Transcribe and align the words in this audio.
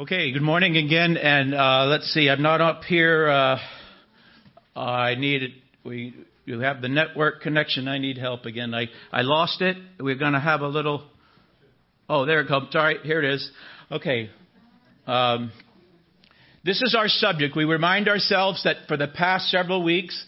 Okay, 0.00 0.32
good 0.32 0.40
morning 0.40 0.78
again, 0.78 1.18
and 1.18 1.54
uh, 1.54 1.84
let's 1.84 2.10
see. 2.14 2.30
I'm 2.30 2.40
not 2.40 2.62
up 2.62 2.82
here. 2.84 3.28
Uh, 3.28 3.58
I 4.74 5.16
need 5.16 5.42
it. 5.42 5.50
We 5.84 6.14
you 6.46 6.60
have 6.60 6.80
the 6.80 6.88
network 6.88 7.42
connection. 7.42 7.88
I 7.88 7.98
need 7.98 8.16
help 8.16 8.46
again. 8.46 8.72
I 8.72 8.88
I 9.12 9.20
lost 9.20 9.60
it. 9.60 9.76
We're 10.00 10.16
going 10.16 10.32
to 10.32 10.40
have 10.40 10.62
a 10.62 10.66
little. 10.66 11.04
Oh, 12.08 12.24
there 12.24 12.40
it 12.40 12.48
comes. 12.48 12.74
All 12.74 12.82
right, 12.82 13.00
here 13.02 13.22
it 13.22 13.34
is. 13.34 13.50
Okay. 13.90 14.30
Um, 15.06 15.52
this 16.64 16.80
is 16.80 16.94
our 16.98 17.08
subject. 17.08 17.54
We 17.54 17.66
remind 17.66 18.08
ourselves 18.08 18.64
that 18.64 18.88
for 18.88 18.96
the 18.96 19.08
past 19.08 19.50
several 19.50 19.84
weeks, 19.84 20.24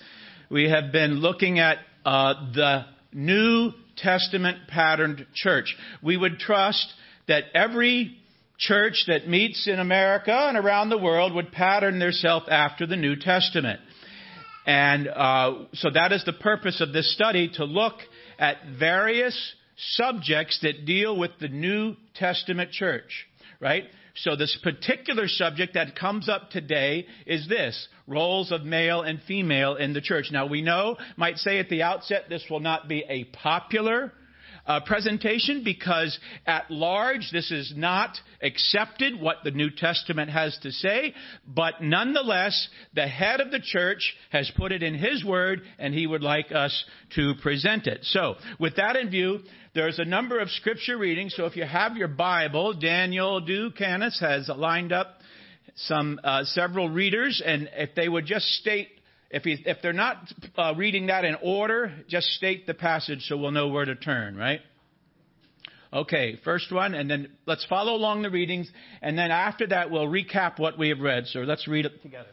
we 0.50 0.68
have 0.68 0.92
been 0.92 1.14
looking 1.20 1.58
at 1.58 1.78
uh, 2.04 2.34
the 2.54 2.84
New 3.14 3.72
Testament 3.96 4.68
patterned 4.68 5.26
church. 5.34 5.74
We 6.02 6.18
would 6.18 6.38
trust 6.38 6.86
that 7.28 7.44
every 7.54 8.18
church 8.58 9.04
that 9.08 9.28
meets 9.28 9.66
in 9.66 9.80
America 9.80 10.32
and 10.32 10.56
around 10.56 10.88
the 10.88 10.98
world 10.98 11.34
would 11.34 11.52
pattern 11.52 11.98
themselves 11.98 12.46
after 12.48 12.86
the 12.86 12.96
New 12.96 13.16
Testament. 13.16 13.80
And 14.66 15.08
uh, 15.08 15.64
so 15.74 15.90
that 15.90 16.12
is 16.12 16.24
the 16.24 16.32
purpose 16.32 16.80
of 16.80 16.92
this 16.92 17.12
study 17.14 17.50
to 17.54 17.64
look 17.64 17.94
at 18.38 18.56
various 18.78 19.54
subjects 19.76 20.60
that 20.62 20.86
deal 20.86 21.18
with 21.18 21.32
the 21.40 21.48
New 21.48 21.96
Testament 22.14 22.70
church, 22.70 23.26
right? 23.60 23.84
So 24.16 24.36
this 24.36 24.56
particular 24.62 25.26
subject 25.26 25.74
that 25.74 25.96
comes 25.96 26.28
up 26.28 26.50
today 26.50 27.06
is 27.26 27.48
this, 27.48 27.88
roles 28.06 28.52
of 28.52 28.62
male 28.62 29.02
and 29.02 29.20
female 29.26 29.74
in 29.74 29.92
the 29.92 30.00
church. 30.00 30.26
Now 30.30 30.46
we 30.46 30.62
know, 30.62 30.96
might 31.16 31.38
say 31.38 31.58
at 31.58 31.68
the 31.68 31.82
outset, 31.82 32.26
this 32.28 32.44
will 32.48 32.60
not 32.60 32.88
be 32.88 33.04
a 33.08 33.24
popular 33.24 34.12
uh, 34.66 34.80
presentation 34.80 35.62
because 35.64 36.18
at 36.46 36.70
large 36.70 37.30
this 37.32 37.50
is 37.50 37.72
not 37.76 38.16
accepted 38.42 39.20
what 39.20 39.36
the 39.44 39.50
New 39.50 39.70
Testament 39.70 40.30
has 40.30 40.56
to 40.62 40.70
say, 40.70 41.14
but 41.46 41.82
nonetheless 41.82 42.68
the 42.94 43.06
head 43.06 43.40
of 43.40 43.50
the 43.50 43.60
church 43.60 44.14
has 44.30 44.50
put 44.56 44.72
it 44.72 44.82
in 44.82 44.94
his 44.94 45.24
word 45.24 45.62
and 45.78 45.94
he 45.94 46.06
would 46.06 46.22
like 46.22 46.52
us 46.52 46.84
to 47.14 47.34
present 47.42 47.86
it. 47.86 48.04
So 48.04 48.36
with 48.58 48.76
that 48.76 48.96
in 48.96 49.10
view, 49.10 49.40
there's 49.74 49.98
a 49.98 50.04
number 50.04 50.38
of 50.38 50.50
scripture 50.50 50.96
readings. 50.96 51.34
So 51.36 51.46
if 51.46 51.56
you 51.56 51.64
have 51.64 51.96
your 51.96 52.08
Bible, 52.08 52.74
Daniel 52.74 53.42
Ducanis 53.42 54.20
has 54.20 54.48
lined 54.48 54.92
up 54.92 55.18
some 55.76 56.20
uh, 56.22 56.44
several 56.44 56.88
readers, 56.88 57.42
and 57.44 57.68
if 57.74 57.94
they 57.96 58.08
would 58.08 58.26
just 58.26 58.46
state 58.46 58.88
if, 59.34 59.42
he, 59.42 59.56
if 59.66 59.78
they're 59.82 59.92
not 59.92 60.32
uh, 60.56 60.74
reading 60.76 61.06
that 61.08 61.24
in 61.24 61.36
order, 61.42 61.92
just 62.08 62.28
state 62.28 62.68
the 62.68 62.74
passage 62.74 63.26
so 63.26 63.36
we'll 63.36 63.50
know 63.50 63.66
where 63.66 63.84
to 63.84 63.96
turn, 63.96 64.36
right? 64.36 64.60
Okay, 65.92 66.38
first 66.44 66.72
one, 66.72 66.94
and 66.94 67.10
then 67.10 67.32
let's 67.44 67.64
follow 67.66 67.94
along 67.94 68.22
the 68.22 68.30
readings, 68.30 68.70
and 69.02 69.18
then 69.18 69.32
after 69.32 69.66
that 69.66 69.90
we'll 69.90 70.06
recap 70.06 70.60
what 70.60 70.78
we 70.78 70.90
have 70.90 71.00
read. 71.00 71.26
So 71.26 71.40
let's 71.40 71.66
read 71.66 71.84
it 71.84 72.00
together. 72.00 72.30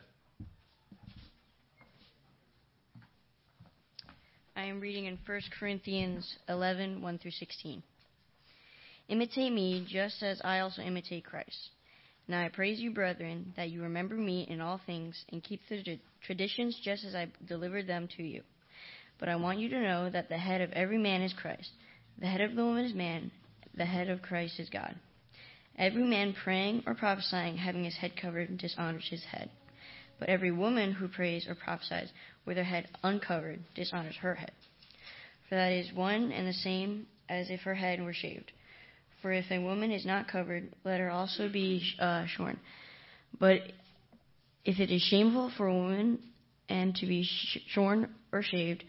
I 4.56 4.66
am 4.66 4.80
reading 4.80 5.06
in 5.06 5.18
1 5.26 5.42
Corinthians 5.60 6.36
11 6.48 7.02
1 7.02 7.18
through 7.18 7.32
16. 7.32 7.82
Imitate 9.10 9.52
me 9.52 9.88
just 9.90 10.22
as 10.22 10.40
I 10.44 10.60
also 10.60 10.84
imitate 10.84 11.26
Christ. 11.26 11.70
Now 12.28 12.44
I 12.46 12.50
praise 12.50 12.80
you, 12.80 12.92
brethren, 12.92 13.54
that 13.58 13.70
you 13.70 13.82
remember 13.82 14.16
me 14.16 14.48
in 14.50 14.62
all 14.62 14.80
things 14.86 15.26
and 15.32 15.44
keep 15.44 15.62
the 15.68 16.00
traditions 16.26 16.80
just 16.84 17.04
as 17.04 17.16
I 17.16 17.28
delivered 17.48 17.88
them 17.88 18.08
to 18.18 18.24
you. 18.24 18.44
But 19.20 19.30
I 19.30 19.36
want 19.36 19.60
you 19.60 19.70
to 19.70 19.82
know 19.82 20.10
that 20.10 20.30
the 20.30 20.38
head 20.38 20.62
of 20.62 20.72
every 20.72 20.98
man 20.98 21.22
is 21.22 21.34
Christ, 21.34 21.72
the 22.18 22.28
head 22.28 22.42
of 22.42 22.56
the 22.56 22.64
woman 22.64 22.86
is 22.86 22.94
man, 22.94 23.32
the 23.76 23.86
head 23.86 24.10
of 24.10 24.22
Christ 24.22 24.60
is 24.60 24.70
God. 24.70 24.96
Every 25.78 26.04
man 26.04 26.34
praying 26.34 26.84
or 26.86 26.94
prophesying, 26.94 27.58
having 27.58 27.84
his 27.84 27.98
head 27.98 28.16
covered, 28.16 28.58
dishonors 28.58 29.08
his 29.10 29.24
head. 29.24 29.50
But 30.20 30.30
every 30.30 30.52
woman 30.52 30.92
who 30.92 31.08
prays 31.08 31.48
or 31.48 31.56
prophesies 31.56 32.12
with 32.46 32.58
her 32.58 32.64
head 32.64 32.88
uncovered 33.04 33.62
dishonors 33.74 34.18
her 34.18 34.36
head. 34.36 34.52
For 35.50 35.56
that 35.56 35.72
is 35.72 35.92
one 35.94 36.32
and 36.32 36.48
the 36.48 36.54
same 36.54 37.08
as 37.28 37.50
if 37.50 37.62
her 37.62 37.76
head 37.76 38.02
were 38.02 38.14
shaved. 38.14 38.52
For 39.22 39.32
if 39.32 39.46
a 39.52 39.60
woman 39.60 39.92
is 39.92 40.06
not 40.06 40.28
covered, 40.28 40.74
let 40.84 41.00
her 41.00 41.10
also 41.10 41.50
be 41.50 41.84
uh, 42.00 42.26
shorn. 42.26 42.60
But 43.40 43.60
if 44.66 44.80
it 44.80 44.92
is 44.92 45.02
shameful 45.02 45.52
for 45.58 45.68
a 45.68 45.74
woman 45.74 46.20
and 46.70 46.96
to 46.96 47.06
be 47.06 47.28
shorn 47.68 48.14
or 48.32 48.42
shaved, 48.42 48.84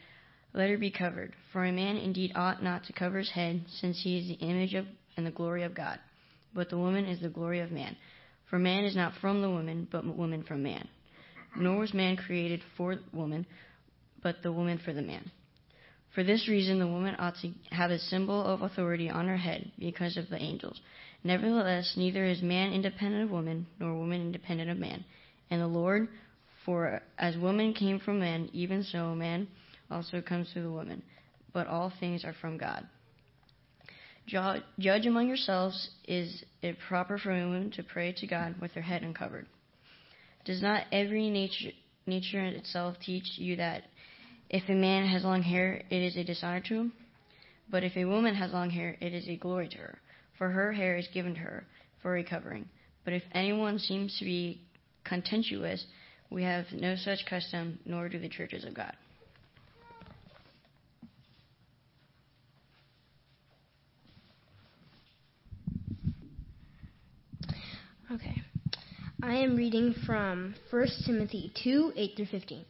let 0.54 0.70
her 0.70 0.78
be 0.78 0.90
covered. 0.90 1.34
For 1.52 1.64
a 1.64 1.72
man 1.72 1.96
indeed 1.96 2.32
ought 2.34 2.62
not 2.62 2.84
to 2.84 2.92
cover 2.92 3.18
his 3.18 3.30
head, 3.30 3.64
since 3.80 4.02
he 4.02 4.18
is 4.18 4.28
the 4.28 4.44
image 4.44 4.74
of 4.74 4.86
and 5.16 5.26
the 5.26 5.30
glory 5.30 5.62
of 5.62 5.74
God. 5.74 5.98
But 6.54 6.70
the 6.70 6.78
woman 6.78 7.06
is 7.06 7.20
the 7.20 7.28
glory 7.28 7.60
of 7.60 7.70
man. 7.70 7.96
For 8.48 8.58
man 8.58 8.84
is 8.84 8.96
not 8.96 9.14
from 9.20 9.42
the 9.42 9.50
woman, 9.50 9.88
but 9.90 10.04
woman 10.04 10.42
from 10.42 10.62
man. 10.62 10.88
Nor 11.56 11.80
was 11.80 11.94
man 11.94 12.16
created 12.16 12.62
for 12.76 12.96
woman, 13.12 13.46
but 14.22 14.42
the 14.42 14.52
woman 14.52 14.78
for 14.84 14.92
the 14.92 15.02
man. 15.02 15.30
For 16.14 16.22
this 16.22 16.46
reason, 16.48 16.78
the 16.78 16.86
woman 16.86 17.16
ought 17.18 17.36
to 17.42 17.50
have 17.70 17.90
a 17.90 17.98
symbol 17.98 18.44
of 18.44 18.60
authority 18.60 19.08
on 19.08 19.28
her 19.28 19.36
head 19.36 19.72
because 19.78 20.16
of 20.16 20.28
the 20.28 20.36
angels. 20.36 20.80
Nevertheless, 21.24 21.94
neither 21.96 22.24
is 22.26 22.42
man 22.42 22.72
independent 22.72 23.24
of 23.24 23.30
woman, 23.30 23.66
nor 23.80 23.94
woman 23.94 24.20
independent 24.20 24.70
of 24.70 24.76
man. 24.76 25.04
And 25.50 25.60
the 25.60 25.66
Lord, 25.66 26.08
for 26.66 27.00
as 27.18 27.36
woman 27.36 27.72
came 27.72 27.98
from 27.98 28.20
man, 28.20 28.50
even 28.52 28.82
so 28.82 29.14
man 29.14 29.48
also 29.90 30.20
comes 30.20 30.52
through 30.52 30.64
the 30.64 30.70
woman. 30.70 31.02
But 31.52 31.66
all 31.66 31.92
things 31.98 32.24
are 32.24 32.34
from 32.40 32.58
God. 32.58 32.86
Judge 34.26 35.06
among 35.06 35.28
yourselves, 35.28 35.90
is 36.06 36.44
it 36.60 36.76
proper 36.88 37.18
for 37.18 37.32
a 37.32 37.46
woman 37.46 37.70
to 37.72 37.82
pray 37.82 38.12
to 38.18 38.26
God 38.26 38.54
with 38.60 38.72
her 38.72 38.82
head 38.82 39.02
uncovered? 39.02 39.46
Does 40.44 40.62
not 40.62 40.84
every 40.92 41.30
nature, 41.30 41.72
nature 42.06 42.44
itself 42.44 42.96
teach 43.04 43.24
you 43.36 43.56
that 43.56 43.82
if 44.52 44.68
a 44.68 44.74
man 44.74 45.06
has 45.06 45.24
long 45.24 45.42
hair, 45.42 45.82
it 45.88 46.02
is 46.02 46.16
a 46.16 46.24
dishonor 46.24 46.60
to 46.60 46.74
him. 46.74 46.92
But 47.70 47.84
if 47.84 47.96
a 47.96 48.04
woman 48.04 48.34
has 48.34 48.52
long 48.52 48.68
hair, 48.68 48.96
it 49.00 49.14
is 49.14 49.26
a 49.26 49.36
glory 49.36 49.68
to 49.68 49.78
her, 49.78 49.98
for 50.36 50.50
her 50.50 50.72
hair 50.72 50.98
is 50.98 51.08
given 51.14 51.34
to 51.34 51.40
her 51.40 51.64
for 52.02 52.18
a 52.18 52.22
covering. 52.22 52.68
But 53.04 53.14
if 53.14 53.22
anyone 53.32 53.78
seems 53.78 54.18
to 54.18 54.26
be 54.26 54.60
contentious, 55.04 55.86
we 56.28 56.42
have 56.42 56.66
no 56.70 56.96
such 56.96 57.24
custom, 57.28 57.78
nor 57.86 58.10
do 58.10 58.18
the 58.18 58.28
churches 58.28 58.64
of 58.64 58.74
God. 58.74 58.92
Okay. 68.12 68.42
I 69.22 69.36
am 69.36 69.56
reading 69.56 69.94
from 70.04 70.54
1 70.70 70.86
Timothy 71.06 71.50
2 71.64 71.94
8 71.96 72.12
through 72.16 72.26
15. 72.26 72.64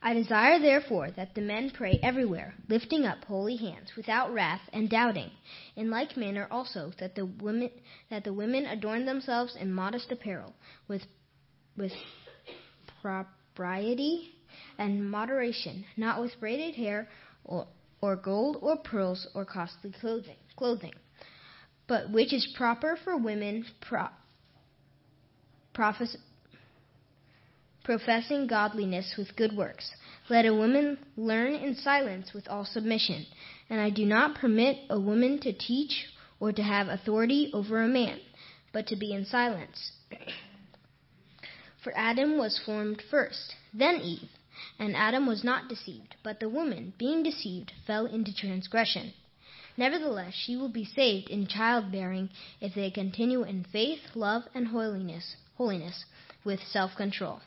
I 0.00 0.14
desire 0.14 0.60
therefore 0.60 1.10
that 1.12 1.34
the 1.34 1.40
men 1.40 1.70
pray 1.70 1.98
everywhere, 2.02 2.54
lifting 2.68 3.04
up 3.04 3.24
holy 3.24 3.56
hands, 3.56 3.96
without 3.96 4.32
wrath 4.32 4.62
and 4.72 4.88
doubting. 4.88 5.30
In 5.74 5.90
like 5.90 6.16
manner 6.16 6.46
also 6.50 6.92
that 6.98 7.16
the 7.16 7.26
women 7.26 7.70
that 8.08 8.22
the 8.24 8.32
women 8.32 8.64
adorn 8.64 9.06
themselves 9.06 9.56
in 9.56 9.72
modest 9.72 10.12
apparel, 10.12 10.54
with 10.86 11.02
with 11.76 11.92
propriety 13.02 14.34
and 14.78 15.10
moderation, 15.10 15.84
not 15.96 16.20
with 16.20 16.38
braided 16.38 16.76
hair 16.76 17.08
or, 17.44 17.66
or 18.00 18.14
gold 18.14 18.58
or 18.60 18.76
pearls 18.76 19.26
or 19.34 19.44
costly 19.44 19.90
clothing, 19.90 20.36
clothing, 20.56 20.94
but 21.88 22.10
which 22.10 22.32
is 22.32 22.46
proper 22.56 22.96
for 23.02 23.16
women 23.16 23.64
pro, 23.80 24.06
professing 27.88 28.46
godliness 28.46 29.14
with 29.16 29.34
good 29.34 29.56
works. 29.56 29.90
Let 30.28 30.44
a 30.44 30.54
woman 30.54 30.98
learn 31.16 31.54
in 31.54 31.74
silence 31.74 32.34
with 32.34 32.46
all 32.46 32.66
submission. 32.66 33.24
And 33.70 33.80
I 33.80 33.88
do 33.88 34.04
not 34.04 34.34
permit 34.34 34.76
a 34.90 35.00
woman 35.00 35.40
to 35.40 35.54
teach 35.54 36.04
or 36.38 36.52
to 36.52 36.62
have 36.62 36.88
authority 36.88 37.50
over 37.54 37.80
a 37.80 37.88
man, 37.88 38.20
but 38.74 38.88
to 38.88 38.96
be 38.96 39.14
in 39.14 39.24
silence. 39.24 39.92
For 41.82 41.96
Adam 41.96 42.36
was 42.36 42.60
formed 42.66 43.02
first, 43.10 43.54
then 43.72 44.02
Eve. 44.02 44.28
And 44.78 44.94
Adam 44.94 45.26
was 45.26 45.42
not 45.42 45.70
deceived, 45.70 46.14
but 46.22 46.40
the 46.40 46.50
woman, 46.50 46.92
being 46.98 47.22
deceived, 47.22 47.72
fell 47.86 48.04
into 48.04 48.34
transgression. 48.34 49.14
Nevertheless, 49.78 50.34
she 50.34 50.56
will 50.56 50.68
be 50.68 50.84
saved 50.84 51.30
in 51.30 51.46
childbearing 51.46 52.28
if 52.60 52.74
they 52.74 52.90
continue 52.90 53.44
in 53.44 53.64
faith, 53.64 54.00
love, 54.14 54.42
and 54.54 54.68
holiness, 54.68 55.36
holiness 55.56 56.04
with 56.44 56.60
self-control. 56.70 57.40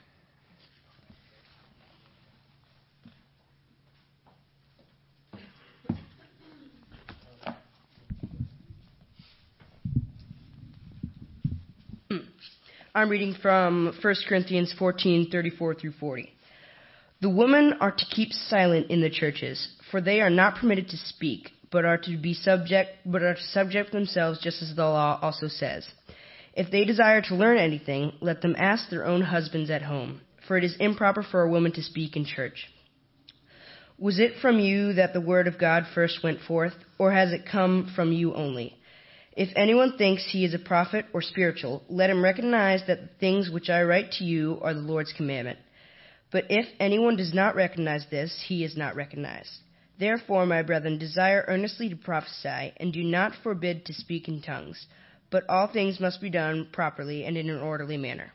I'm 12.93 13.07
reading 13.07 13.35
from 13.41 13.93
1 14.01 14.15
Corinthians 14.27 14.73
14:34 14.77 15.79
through 15.79 15.93
40. 15.93 16.29
The 17.21 17.29
women 17.29 17.75
are 17.79 17.91
to 17.91 18.05
keep 18.05 18.33
silent 18.33 18.91
in 18.91 18.99
the 18.99 19.09
churches, 19.09 19.65
for 19.89 20.01
they 20.01 20.19
are 20.19 20.29
not 20.29 20.57
permitted 20.57 20.89
to 20.89 20.97
speak, 20.97 21.51
but 21.71 21.85
are 21.85 21.99
to 21.99 22.17
be 22.17 22.33
subject, 22.33 22.97
but 23.05 23.23
are 23.23 23.35
to 23.35 23.43
subject 23.43 23.93
themselves 23.93 24.41
just 24.41 24.61
as 24.61 24.75
the 24.75 24.83
law 24.83 25.17
also 25.21 25.47
says. 25.47 25.87
If 26.53 26.69
they 26.69 26.83
desire 26.83 27.21
to 27.21 27.35
learn 27.35 27.57
anything, 27.57 28.11
let 28.19 28.41
them 28.41 28.57
ask 28.57 28.89
their 28.89 29.05
own 29.05 29.21
husbands 29.21 29.69
at 29.69 29.83
home, 29.83 30.19
for 30.45 30.57
it 30.57 30.65
is 30.65 30.75
improper 30.77 31.23
for 31.23 31.43
a 31.43 31.49
woman 31.49 31.71
to 31.73 31.81
speak 31.81 32.17
in 32.17 32.25
church. 32.25 32.67
Was 33.97 34.19
it 34.19 34.39
from 34.41 34.59
you 34.59 34.91
that 34.93 35.13
the 35.13 35.21
word 35.21 35.47
of 35.47 35.57
God 35.57 35.85
first 35.95 36.23
went 36.23 36.41
forth, 36.41 36.75
or 36.99 37.13
has 37.13 37.31
it 37.31 37.45
come 37.49 37.89
from 37.95 38.11
you 38.11 38.33
only? 38.33 38.75
If 39.33 39.49
anyone 39.55 39.97
thinks 39.97 40.25
he 40.25 40.43
is 40.43 40.53
a 40.53 40.59
prophet 40.59 41.05
or 41.13 41.21
spiritual, 41.21 41.83
let 41.87 42.09
him 42.09 42.23
recognize 42.23 42.85
that 42.87 43.01
the 43.01 43.09
things 43.19 43.49
which 43.49 43.69
I 43.69 43.83
write 43.83 44.11
to 44.13 44.25
you 44.25 44.59
are 44.61 44.73
the 44.73 44.81
Lord's 44.81 45.13
commandment. 45.13 45.59
But 46.31 46.45
if 46.49 46.65
anyone 46.79 47.15
does 47.15 47.33
not 47.33 47.55
recognize 47.55 48.05
this, 48.09 48.43
he 48.47 48.63
is 48.63 48.75
not 48.75 48.95
recognized. 48.95 49.51
Therefore, 49.99 50.45
my 50.45 50.63
brethren, 50.63 50.97
desire 50.97 51.45
earnestly 51.47 51.89
to 51.89 51.95
prophesy, 51.95 52.73
and 52.77 52.91
do 52.91 53.03
not 53.03 53.35
forbid 53.43 53.85
to 53.85 53.93
speak 53.93 54.27
in 54.27 54.41
tongues. 54.41 54.85
But 55.29 55.47
all 55.47 55.67
things 55.67 55.99
must 55.99 56.19
be 56.19 56.29
done 56.29 56.67
properly 56.73 57.23
and 57.23 57.37
in 57.37 57.49
an 57.49 57.59
orderly 57.59 57.97
manner. 57.97 58.33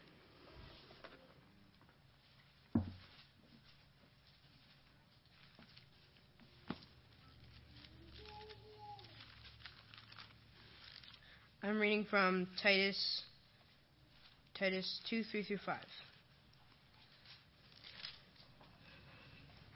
I'm 11.66 11.80
reading 11.80 12.06
from 12.08 12.46
Titus 12.62 13.22
Titus 14.56 15.00
2 15.10 15.24
3 15.24 15.42
through 15.42 15.58
5. 15.66 15.76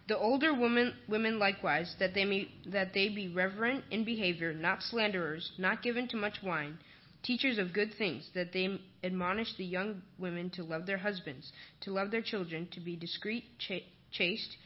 The 0.06 0.16
older 0.16 0.54
women, 0.54 0.94
women 1.08 1.40
likewise, 1.40 1.92
that 1.98 2.14
they, 2.14 2.24
may, 2.24 2.48
that 2.66 2.94
they 2.94 3.08
be 3.08 3.26
reverent 3.26 3.84
in 3.90 4.04
behavior, 4.04 4.54
not 4.54 4.84
slanderers, 4.84 5.50
not 5.58 5.82
given 5.82 6.06
to 6.08 6.16
much 6.16 6.36
wine, 6.44 6.78
teachers 7.24 7.58
of 7.58 7.72
good 7.72 7.92
things, 7.98 8.30
that 8.34 8.52
they 8.52 8.80
admonish 9.02 9.56
the 9.56 9.64
young 9.64 10.00
women 10.16 10.48
to 10.50 10.62
love 10.62 10.86
their 10.86 10.98
husbands, 10.98 11.50
to 11.80 11.92
love 11.92 12.12
their 12.12 12.22
children, 12.22 12.68
to 12.70 12.78
be 12.78 12.94
discreet, 12.94 13.44
cha- 13.58 13.86
chaste, 14.12 14.56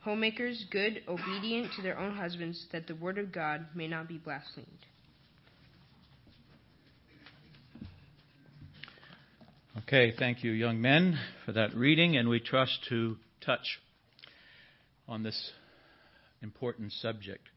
homemakers, 0.00 0.64
good, 0.72 1.02
obedient 1.06 1.72
to 1.74 1.82
their 1.82 1.98
own 2.00 2.16
husbands, 2.16 2.66
that 2.72 2.88
the 2.88 2.96
word 2.96 3.18
of 3.18 3.30
God 3.30 3.66
may 3.76 3.86
not 3.86 4.08
be 4.08 4.18
blasphemed. 4.18 4.86
Okay, 9.76 10.14
thank 10.16 10.44
you, 10.44 10.52
young 10.52 10.80
men, 10.80 11.18
for 11.44 11.50
that 11.50 11.74
reading, 11.74 12.16
and 12.16 12.28
we 12.28 12.38
trust 12.38 12.78
to 12.90 13.16
touch 13.44 13.80
on 15.08 15.24
this 15.24 15.50
important 16.42 16.92
subject. 16.92 17.48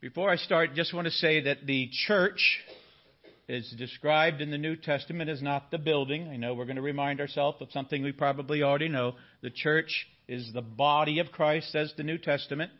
Before 0.00 0.30
I 0.30 0.36
start, 0.36 0.76
just 0.76 0.94
want 0.94 1.06
to 1.06 1.10
say 1.10 1.40
that 1.40 1.66
the 1.66 1.90
church 2.06 2.60
is 3.48 3.74
described 3.76 4.40
in 4.40 4.52
the 4.52 4.56
New 4.56 4.76
Testament 4.76 5.28
as 5.28 5.42
not 5.42 5.72
the 5.72 5.78
building. 5.78 6.28
I 6.28 6.36
know 6.36 6.54
we're 6.54 6.64
going 6.64 6.76
to 6.76 6.82
remind 6.82 7.20
ourselves 7.20 7.60
of 7.60 7.72
something 7.72 8.04
we 8.04 8.12
probably 8.12 8.62
already 8.62 8.88
know. 8.88 9.16
The 9.40 9.50
church 9.50 10.06
is 10.28 10.52
the 10.52 10.62
body 10.62 11.18
of 11.18 11.32
Christ, 11.32 11.72
says 11.72 11.92
the 11.96 12.04
New 12.04 12.18
Testament. 12.18 12.70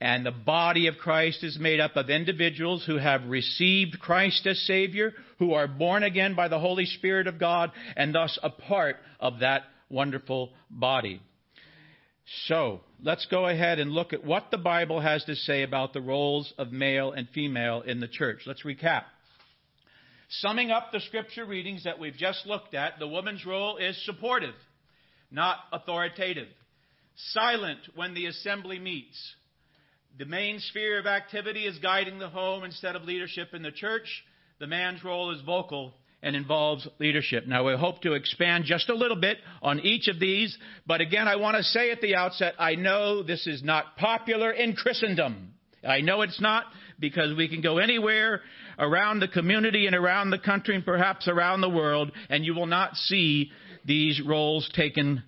And 0.00 0.26
the 0.26 0.32
body 0.32 0.88
of 0.88 0.98
Christ 0.98 1.44
is 1.44 1.58
made 1.58 1.80
up 1.80 1.96
of 1.96 2.10
individuals 2.10 2.84
who 2.84 2.96
have 2.96 3.26
received 3.26 4.00
Christ 4.00 4.46
as 4.46 4.60
Savior, 4.66 5.12
who 5.38 5.54
are 5.54 5.68
born 5.68 6.02
again 6.02 6.34
by 6.34 6.48
the 6.48 6.58
Holy 6.58 6.84
Spirit 6.84 7.26
of 7.26 7.38
God, 7.38 7.70
and 7.96 8.14
thus 8.14 8.38
a 8.42 8.50
part 8.50 8.96
of 9.20 9.40
that 9.40 9.62
wonderful 9.88 10.52
body. 10.68 11.20
So, 12.46 12.80
let's 13.02 13.26
go 13.26 13.46
ahead 13.46 13.78
and 13.78 13.92
look 13.92 14.12
at 14.12 14.24
what 14.24 14.50
the 14.50 14.58
Bible 14.58 15.00
has 15.00 15.24
to 15.24 15.36
say 15.36 15.62
about 15.62 15.92
the 15.92 16.00
roles 16.00 16.52
of 16.58 16.72
male 16.72 17.12
and 17.12 17.28
female 17.28 17.82
in 17.82 18.00
the 18.00 18.08
church. 18.08 18.40
Let's 18.46 18.62
recap. 18.62 19.04
Summing 20.28 20.70
up 20.70 20.90
the 20.90 21.00
scripture 21.00 21.44
readings 21.44 21.84
that 21.84 21.98
we've 21.98 22.16
just 22.16 22.46
looked 22.46 22.74
at, 22.74 22.98
the 22.98 23.06
woman's 23.06 23.44
role 23.44 23.76
is 23.76 24.02
supportive, 24.04 24.54
not 25.30 25.58
authoritative. 25.72 26.48
Silent 27.16 27.80
when 27.94 28.14
the 28.14 28.26
assembly 28.26 28.78
meets. 28.78 29.34
The 30.16 30.24
main 30.24 30.60
sphere 30.60 31.00
of 31.00 31.06
activity 31.06 31.66
is 31.66 31.78
guiding 31.78 32.20
the 32.20 32.28
home 32.28 32.62
instead 32.62 32.94
of 32.94 33.02
leadership 33.02 33.48
in 33.52 33.62
the 33.62 33.72
church. 33.72 34.06
The 34.60 34.66
man's 34.68 35.02
role 35.02 35.32
is 35.32 35.40
vocal 35.40 35.92
and 36.22 36.36
involves 36.36 36.86
leadership. 37.00 37.48
Now, 37.48 37.66
we 37.66 37.76
hope 37.76 38.00
to 38.02 38.12
expand 38.12 38.64
just 38.64 38.88
a 38.88 38.94
little 38.94 39.20
bit 39.20 39.38
on 39.60 39.80
each 39.80 40.06
of 40.06 40.20
these, 40.20 40.56
but 40.86 41.00
again, 41.00 41.26
I 41.26 41.34
want 41.34 41.56
to 41.56 41.64
say 41.64 41.90
at 41.90 42.00
the 42.00 42.14
outset, 42.14 42.54
I 42.60 42.76
know 42.76 43.24
this 43.24 43.48
is 43.48 43.64
not 43.64 43.96
popular 43.96 44.52
in 44.52 44.76
Christendom. 44.76 45.54
I 45.86 46.00
know 46.00 46.22
it's 46.22 46.40
not 46.40 46.66
because 47.00 47.36
we 47.36 47.48
can 47.48 47.60
go 47.60 47.78
anywhere 47.78 48.40
around 48.78 49.18
the 49.18 49.28
community 49.28 49.86
and 49.88 49.96
around 49.96 50.30
the 50.30 50.38
country 50.38 50.76
and 50.76 50.84
perhaps 50.84 51.26
around 51.26 51.60
the 51.60 51.68
world, 51.68 52.12
and 52.30 52.44
you 52.44 52.54
will 52.54 52.66
not 52.66 52.94
see 52.94 53.50
these 53.84 54.22
roles 54.24 54.70
taken 54.74 55.24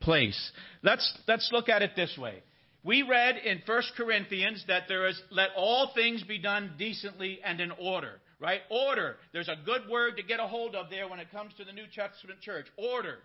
place. 0.00 0.50
Let's, 0.82 1.10
let's 1.28 1.50
look 1.52 1.68
at 1.68 1.82
it 1.82 1.92
this 1.94 2.18
way. 2.18 2.42
We 2.84 3.02
read 3.02 3.38
in 3.38 3.62
1 3.64 3.82
Corinthians 3.96 4.64
that 4.68 4.84
there 4.88 5.08
is, 5.08 5.20
let 5.30 5.48
all 5.56 5.92
things 5.94 6.22
be 6.22 6.38
done 6.38 6.74
decently 6.78 7.40
and 7.44 7.60
in 7.60 7.70
order 7.72 8.20
right? 8.40 8.60
Order. 8.68 9.16
There's 9.32 9.48
a 9.48 9.56
good 9.64 9.88
word 9.88 10.16
to 10.18 10.22
get 10.22 10.38
a 10.38 10.46
hold 10.46 10.74
of 10.74 10.90
there 10.90 11.08
when 11.08 11.18
it 11.18 11.30
comes 11.30 11.54
to 11.56 11.64
the 11.64 11.72
New 11.72 11.86
Testament 11.94 12.40
church. 12.40 12.66
Order. 12.76 13.18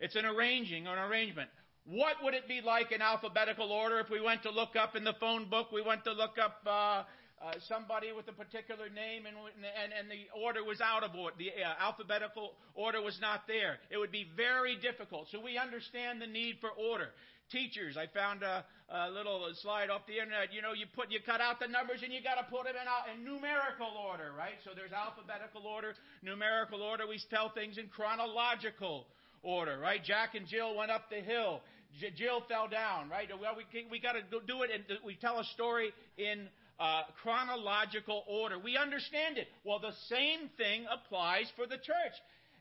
It's 0.00 0.16
an 0.16 0.24
arranging 0.24 0.86
or 0.86 0.96
an 0.96 1.10
arrangement. 1.10 1.50
What 1.86 2.16
would 2.22 2.34
it 2.34 2.48
be 2.48 2.60
like 2.62 2.90
in 2.90 3.00
alphabetical 3.00 3.70
order 3.70 4.00
if 4.00 4.10
we 4.10 4.20
went 4.20 4.42
to 4.42 4.50
look 4.50 4.74
up 4.74 4.96
in 4.96 5.04
the 5.04 5.14
phone 5.20 5.48
book, 5.48 5.70
we 5.72 5.82
went 5.82 6.04
to 6.04 6.12
look 6.12 6.36
up 6.42 6.60
uh, 6.66 6.70
uh, 6.70 7.04
somebody 7.68 8.12
with 8.12 8.26
a 8.28 8.32
particular 8.32 8.88
name 8.88 9.26
and, 9.26 9.36
and, 9.36 9.92
and 9.92 10.10
the 10.10 10.26
order 10.34 10.64
was 10.64 10.80
out 10.80 11.04
of 11.04 11.14
order, 11.14 11.36
the 11.38 11.50
uh, 11.50 11.84
alphabetical 11.84 12.52
order 12.74 13.00
was 13.00 13.18
not 13.20 13.42
there. 13.46 13.78
It 13.90 13.98
would 13.98 14.10
be 14.10 14.26
very 14.36 14.76
difficult. 14.76 15.28
So 15.30 15.40
we 15.40 15.58
understand 15.58 16.20
the 16.20 16.26
need 16.26 16.56
for 16.60 16.70
order. 16.70 17.10
Teachers, 17.52 17.96
I 17.96 18.06
found 18.12 18.42
a, 18.42 18.64
a 18.90 19.10
little 19.10 19.46
slide 19.62 19.88
off 19.88 20.02
the 20.06 20.18
internet. 20.18 20.52
You 20.52 20.62
know, 20.62 20.72
you 20.72 20.86
put 20.94 21.10
you 21.10 21.20
cut 21.24 21.40
out 21.40 21.60
the 21.60 21.68
numbers 21.68 22.02
and 22.02 22.12
you 22.12 22.18
got 22.22 22.42
to 22.42 22.46
put 22.50 22.64
them 22.64 22.74
in, 22.74 22.86
in 23.14 23.24
numerical 23.24 23.94
order, 23.94 24.32
right? 24.36 24.58
So 24.64 24.70
there's 24.74 24.90
alphabetical 24.90 25.62
order, 25.62 25.94
numerical 26.22 26.82
order. 26.82 27.06
We 27.06 27.22
tell 27.30 27.50
things 27.54 27.78
in 27.78 27.86
chronological 27.86 29.06
order, 29.42 29.78
right? 29.78 30.02
Jack 30.02 30.34
and 30.34 30.46
Jill 30.46 30.74
went 30.74 30.90
up 30.90 31.08
the 31.08 31.22
hill. 31.22 31.60
J- 32.00 32.10
Jill 32.16 32.42
fell 32.48 32.66
down, 32.66 33.08
right? 33.08 33.28
Well, 33.30 33.54
we 33.56 33.64
we 33.90 34.00
got 34.00 34.18
to 34.18 34.22
do 34.26 34.62
it, 34.62 34.70
and 34.74 34.82
we 35.04 35.14
tell 35.14 35.38
a 35.38 35.44
story 35.54 35.92
in 36.18 36.48
uh, 36.78 37.02
chronological 37.22 38.24
order. 38.28 38.58
We 38.58 38.76
understand 38.76 39.38
it. 39.38 39.48
Well, 39.64 39.78
the 39.78 39.94
same 40.08 40.50
thing 40.56 40.86
applies 40.90 41.46
for 41.56 41.66
the 41.66 41.76
church. 41.76 42.16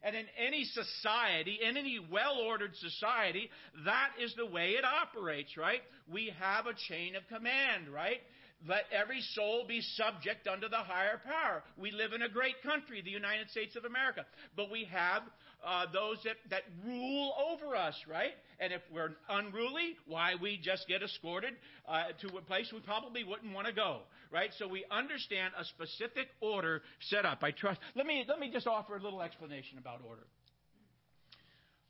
And 0.06 0.16
in 0.16 0.26
any 0.38 0.66
society, 0.66 1.60
in 1.68 1.78
any 1.78 2.00
well 2.00 2.38
ordered 2.38 2.76
society, 2.76 3.50
that 3.86 4.12
is 4.22 4.36
the 4.38 4.46
way 4.46 4.72
it 4.78 4.86
operates, 4.86 5.58
right? 5.58 5.82
We 6.08 6.32
have 6.40 6.68
a 6.68 6.74
chain 6.88 7.16
of 7.16 7.28
command, 7.28 7.90
right? 7.92 8.22
Let 8.68 8.86
every 8.92 9.22
soul 9.34 9.66
be 9.68 9.82
subject 9.82 10.48
unto 10.48 10.70
the 10.70 10.78
higher 10.78 11.20
power. 11.26 11.64
We 11.78 11.92
live 11.92 12.14
in 12.14 12.22
a 12.22 12.30
great 12.30 12.62
country, 12.64 13.02
the 13.02 13.10
United 13.10 13.50
States 13.50 13.76
of 13.76 13.86
America, 13.86 14.26
but 14.56 14.72
we 14.72 14.86
have 14.86 15.24
uh, 15.66 15.86
those 15.92 16.18
that, 16.24 16.38
that 16.52 16.64
rule 16.86 17.34
over 17.52 17.76
us, 17.76 17.96
right? 18.08 18.34
And 18.60 18.72
if 18.72 18.82
we're 18.94 19.12
unruly, 19.30 19.98
why 20.08 20.34
we 20.40 20.60
just 20.64 20.88
get 20.88 21.02
escorted 21.02 21.54
uh, 21.88 22.06
to 22.22 22.38
a 22.38 22.42
place 22.42 22.72
we 22.72 22.80
probably 22.80 23.24
wouldn't 23.24 23.54
want 23.54 23.68
to 23.68 23.74
go, 23.74 24.02
right? 24.32 24.50
So 24.58 24.68
we 24.68 24.86
understand 24.92 25.54
a 25.60 25.66
specific 25.66 26.28
order 26.42 26.82
set 27.10 27.26
up. 27.26 27.40
I 27.42 27.52
trust. 27.52 27.80
Let 27.96 28.06
me 28.06 28.26
let 28.28 28.40
me 28.40 28.52
just 28.52 28.68
offer 28.68 28.96
a 28.96 29.02
little 29.02 29.22
explanation 29.22 29.78
about 29.78 30.02
order. 30.08 30.26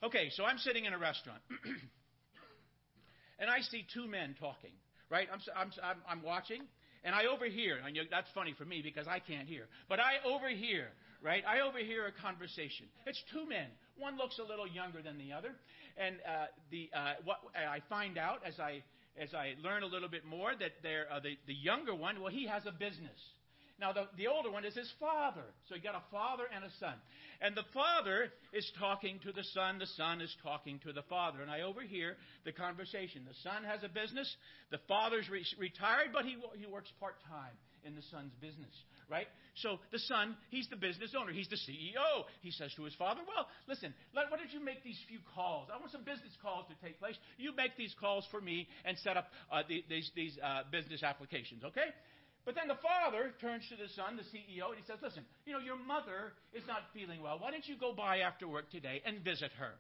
Okay, 0.03 0.29
so 0.31 0.45
I'm 0.45 0.57
sitting 0.57 0.85
in 0.85 0.93
a 0.93 0.99
restaurant, 0.99 1.41
and 3.39 3.49
I 3.49 3.61
see 3.61 3.85
two 3.93 4.07
men 4.07 4.35
talking. 4.39 4.71
Right? 5.09 5.27
I'm 5.31 5.39
I'm 5.55 5.71
I'm, 5.83 5.97
I'm 6.07 6.23
watching, 6.23 6.61
and 7.03 7.15
I 7.15 7.25
overhear. 7.25 7.79
And 7.85 7.97
that's 8.11 8.29
funny 8.33 8.53
for 8.57 8.65
me 8.65 8.81
because 8.83 9.07
I 9.07 9.19
can't 9.19 9.47
hear, 9.47 9.67
but 9.89 9.99
I 9.99 10.27
overhear 10.27 10.89
right? 11.25 11.43
I 11.47 11.61
overhear 11.61 12.05
a 12.05 12.11
conversation. 12.11 12.85
It's 13.05 13.21
two 13.33 13.49
men. 13.49 13.65
One 13.97 14.15
looks 14.15 14.37
a 14.37 14.43
little 14.43 14.67
younger 14.67 15.01
than 15.01 15.17
the 15.17 15.33
other, 15.33 15.55
and 15.97 16.17
uh, 16.21 16.45
the 16.69 16.89
uh, 16.95 17.13
what 17.23 17.39
I 17.55 17.81
find 17.89 18.17
out 18.17 18.41
as 18.45 18.59
I 18.59 18.83
as 19.21 19.33
I 19.33 19.55
learn 19.63 19.83
a 19.83 19.87
little 19.87 20.09
bit 20.09 20.25
more 20.25 20.51
that 20.59 20.71
they're, 20.83 21.05
uh, 21.11 21.19
the 21.19 21.37
the 21.47 21.53
younger 21.53 21.95
one, 21.95 22.19
well, 22.21 22.31
he 22.31 22.47
has 22.47 22.63
a 22.65 22.71
business. 22.71 23.19
Now 23.79 23.91
the 23.91 24.07
the 24.17 24.27
older 24.27 24.51
one 24.51 24.63
is 24.65 24.75
his 24.75 24.91
father, 24.99 25.43
so 25.67 25.75
you 25.75 25.81
got 25.81 25.95
a 25.95 26.03
father 26.11 26.43
and 26.53 26.63
a 26.63 26.71
son, 26.79 26.95
and 27.41 27.55
the 27.55 27.67
father 27.73 28.31
is 28.53 28.69
talking 28.79 29.19
to 29.23 29.31
the 29.31 29.43
son. 29.53 29.79
The 29.79 29.91
son 29.97 30.21
is 30.21 30.33
talking 30.43 30.79
to 30.85 30.93
the 30.93 31.03
father, 31.03 31.41
and 31.41 31.51
I 31.51 31.61
overhear 31.61 32.15
the 32.45 32.53
conversation. 32.53 33.23
The 33.27 33.35
son 33.43 33.63
has 33.63 33.83
a 33.83 33.89
business. 33.89 34.33
The 34.71 34.79
father's 34.87 35.29
re- 35.29 35.45
retired, 35.59 36.11
but 36.13 36.23
he 36.23 36.37
he 36.57 36.67
works 36.67 36.91
part 36.99 37.15
time 37.27 37.55
in 37.83 37.95
the 37.95 38.03
son's 38.11 38.33
business 38.39 38.71
right? 39.09 39.27
So 39.61 39.79
the 39.91 39.99
son, 39.99 40.35
he's 40.49 40.67
the 40.69 40.75
business 40.75 41.15
owner. 41.17 41.31
He's 41.31 41.47
the 41.47 41.55
CEO. 41.57 42.25
He 42.41 42.51
says 42.51 42.73
to 42.75 42.83
his 42.83 42.93
father, 42.95 43.21
Well, 43.27 43.47
listen, 43.67 43.93
why 44.13 44.23
don't 44.29 44.51
you 44.51 44.63
make 44.63 44.83
these 44.83 44.99
few 45.07 45.19
calls? 45.33 45.69
I 45.73 45.77
want 45.77 45.91
some 45.91 46.03
business 46.03 46.33
calls 46.41 46.65
to 46.67 46.75
take 46.85 46.99
place. 46.99 47.15
You 47.37 47.55
make 47.55 47.77
these 47.77 47.95
calls 47.99 48.25
for 48.31 48.41
me 48.41 48.67
and 48.83 48.97
set 48.99 49.17
up 49.17 49.27
uh, 49.51 49.63
the, 49.67 49.83
these, 49.89 50.11
these 50.15 50.37
uh, 50.43 50.63
business 50.71 51.03
applications, 51.03 51.63
okay? 51.63 51.93
But 52.45 52.53
then 52.53 52.67
the 52.67 52.77
father 52.77 53.33
turns 53.41 53.63
to 53.69 53.75
the 53.75 53.89
son, 53.95 54.17
the 54.17 54.27
CEO, 54.29 54.69
and 54.69 54.77
he 54.77 54.85
says, 54.85 54.99
Listen, 55.01 55.25
you 55.45 55.53
know, 55.53 55.59
your 55.59 55.77
mother 55.77 56.33
is 56.53 56.63
not 56.67 56.85
feeling 56.93 57.21
well. 57.21 57.39
Why 57.39 57.51
don't 57.51 57.67
you 57.67 57.75
go 57.75 57.93
by 57.93 58.19
after 58.19 58.47
work 58.47 58.69
today 58.69 59.01
and 59.05 59.23
visit 59.23 59.51
her? 59.57 59.73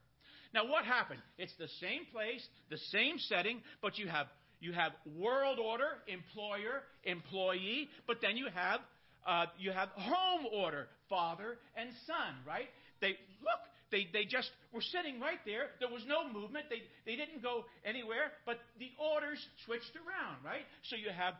Now, 0.53 0.65
what 0.65 0.85
happened? 0.85 1.19
It's 1.37 1.53
the 1.59 1.67
same 1.79 2.07
place, 2.11 2.41
the 2.69 2.77
same 2.89 3.19
setting, 3.19 3.61
but 3.81 3.97
you 3.97 4.07
have 4.07 4.27
you 4.61 4.73
have 4.73 4.93
world 5.15 5.59
order, 5.59 5.99
employer, 6.07 6.83
employee, 7.03 7.89
but 8.07 8.17
then 8.21 8.37
you 8.37 8.47
have 8.53 8.79
uh, 9.25 9.45
you 9.57 9.71
have 9.71 9.89
home 9.89 10.45
order, 10.53 10.87
father 11.09 11.57
and 11.75 11.89
son, 12.05 12.35
right? 12.47 12.67
They 13.01 13.17
look, 13.41 13.61
they, 13.91 14.07
they 14.11 14.25
just 14.25 14.49
were 14.73 14.81
sitting 14.81 15.19
right 15.19 15.39
there. 15.45 15.67
There 15.79 15.89
was 15.89 16.03
no 16.07 16.27
movement. 16.27 16.65
They, 16.69 16.83
they 17.05 17.15
didn't 17.15 17.41
go 17.41 17.65
anywhere, 17.83 18.31
but 18.45 18.59
the 18.79 18.89
orders 18.99 19.39
switched 19.65 19.95
around, 19.95 20.43
right? 20.43 20.65
So 20.89 20.95
you 20.95 21.09
have 21.15 21.35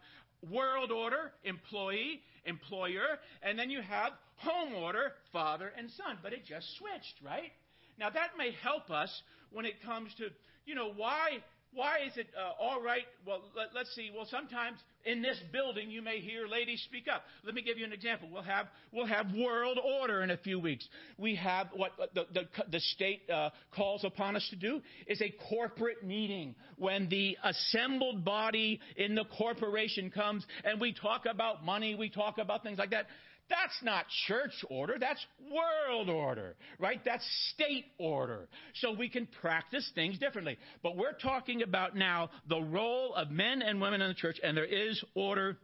world 0.51 0.91
order, 0.91 1.31
employee, 1.43 2.21
employer, 2.45 3.19
and 3.41 3.57
then 3.57 3.69
you 3.69 3.81
have 3.81 4.11
home 4.37 4.75
order, 4.75 5.13
father 5.31 5.71
and 5.77 5.89
son. 5.91 6.17
But 6.21 6.33
it 6.33 6.45
just 6.45 6.67
switched, 6.77 7.15
right? 7.23 7.51
Now 7.97 8.09
that 8.09 8.31
may 8.37 8.51
help 8.61 8.91
us 8.91 9.09
when 9.51 9.65
it 9.65 9.81
comes 9.83 10.13
to, 10.17 10.29
you 10.65 10.75
know, 10.75 10.91
why 10.95 11.39
why 11.73 11.99
is 12.07 12.15
it 12.15 12.27
uh, 12.39 12.53
all 12.61 12.81
right? 12.81 13.03
Well, 13.27 13.41
let, 13.55 13.75
us 13.75 13.89
see. 13.95 14.09
Well, 14.15 14.25
sometimes 14.31 14.77
in 15.05 15.21
this 15.21 15.37
building 15.51 15.89
you 15.89 16.01
may 16.01 16.19
hear 16.19 16.47
ladies 16.47 16.81
speak 16.83 17.07
up. 17.13 17.23
Let 17.43 17.55
me 17.55 17.61
give 17.61 17.77
you 17.77 17.85
an 17.85 17.93
example. 17.93 18.29
We'll 18.31 18.43
have 18.43 18.67
we'll 18.91 19.05
have 19.05 19.27
world 19.33 19.79
order 19.99 20.21
in 20.21 20.31
a 20.31 20.37
few 20.37 20.59
weeks. 20.59 20.87
We 21.17 21.35
have 21.35 21.67
what 21.73 21.91
the 22.13 22.25
the, 22.33 22.47
the 22.71 22.79
state 22.79 23.29
uh, 23.29 23.49
calls 23.75 24.03
upon 24.03 24.35
us 24.35 24.47
to 24.49 24.55
do 24.55 24.81
is 25.07 25.21
a 25.21 25.33
corporate 25.49 26.03
meeting 26.03 26.55
when 26.77 27.09
the 27.09 27.37
assembled 27.43 28.25
body 28.25 28.79
in 28.97 29.15
the 29.15 29.25
corporation 29.37 30.11
comes 30.11 30.45
and 30.63 30.79
we 30.79 30.93
talk 30.93 31.25
about 31.25 31.63
money, 31.63 31.95
we 31.95 32.09
talk 32.09 32.37
about 32.37 32.63
things 32.63 32.77
like 32.77 32.91
that. 32.91 33.05
That's 33.49 33.77
not 33.83 34.05
church 34.27 34.53
order, 34.69 34.95
that's 34.99 35.23
world 35.51 36.09
order, 36.09 36.55
right? 36.79 36.99
That's 37.05 37.23
state 37.53 37.85
order. 37.99 38.47
So 38.75 38.93
we 38.93 39.07
can 39.07 39.27
practice 39.41 39.89
things 39.93 40.17
differently. 40.17 40.57
But 40.81 40.97
we're 40.97 41.13
talking 41.13 41.61
about 41.61 41.95
now 41.95 42.31
the 42.49 42.59
role 42.59 43.13
of 43.13 43.29
men 43.29 43.61
and 43.61 43.79
women 43.79 44.01
in 44.01 44.07
the 44.07 44.15
church, 44.15 44.37
and 44.43 44.57
there 44.57 44.65
is 44.65 45.03
order 45.13 45.57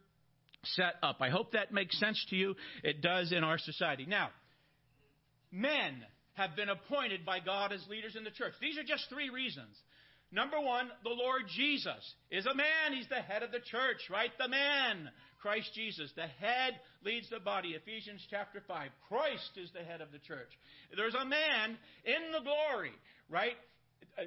set 0.64 0.96
up. 1.02 1.18
I 1.22 1.30
hope 1.30 1.54
that 1.54 1.74
makes 1.74 2.00
sense 2.00 2.24
to 2.30 2.36
you. 2.36 2.56
It 2.84 3.02
does 3.02 3.32
in 3.32 3.44
our 3.44 3.58
society. 3.58 4.06
Now, 4.08 4.30
men 5.52 6.06
have 6.34 6.56
been 6.56 6.70
appointed 6.70 7.26
by 7.26 7.40
God 7.40 7.72
as 7.72 7.86
leaders 7.90 8.16
in 8.16 8.24
the 8.24 8.32
church. 8.32 8.54
These 8.62 8.78
are 8.78 8.84
just 8.84 9.10
three 9.10 9.30
reasons. 9.30 9.76
Number 10.32 10.62
one, 10.62 10.90
the 11.04 11.10
Lord 11.10 11.44
Jesus 11.58 12.14
is 12.30 12.46
a 12.46 12.56
man. 12.56 12.94
He's 12.94 13.10
the 13.10 13.16
head 13.16 13.44
of 13.44 13.52
the 13.52 13.60
church, 13.60 14.10
right? 14.10 14.32
The 14.40 14.48
man, 14.48 15.10
Christ 15.42 15.72
Jesus. 15.74 16.12
The 16.16 16.28
head 16.28 16.80
leads 17.04 17.30
the 17.30 17.40
body. 17.40 17.70
Ephesians 17.70 18.26
chapter 18.30 18.62
5. 18.68 18.90
Christ 19.10 19.52
is 19.58 19.70
the 19.74 19.84
head 19.84 20.02
of 20.02 20.12
the 20.12 20.20
church. 20.20 20.50
There's 20.96 21.16
a 21.16 21.26
man 21.26 21.78
in 22.06 22.32
the 22.32 22.42
glory, 22.42 22.92
right? 23.30 23.58
Uh, 24.18 24.24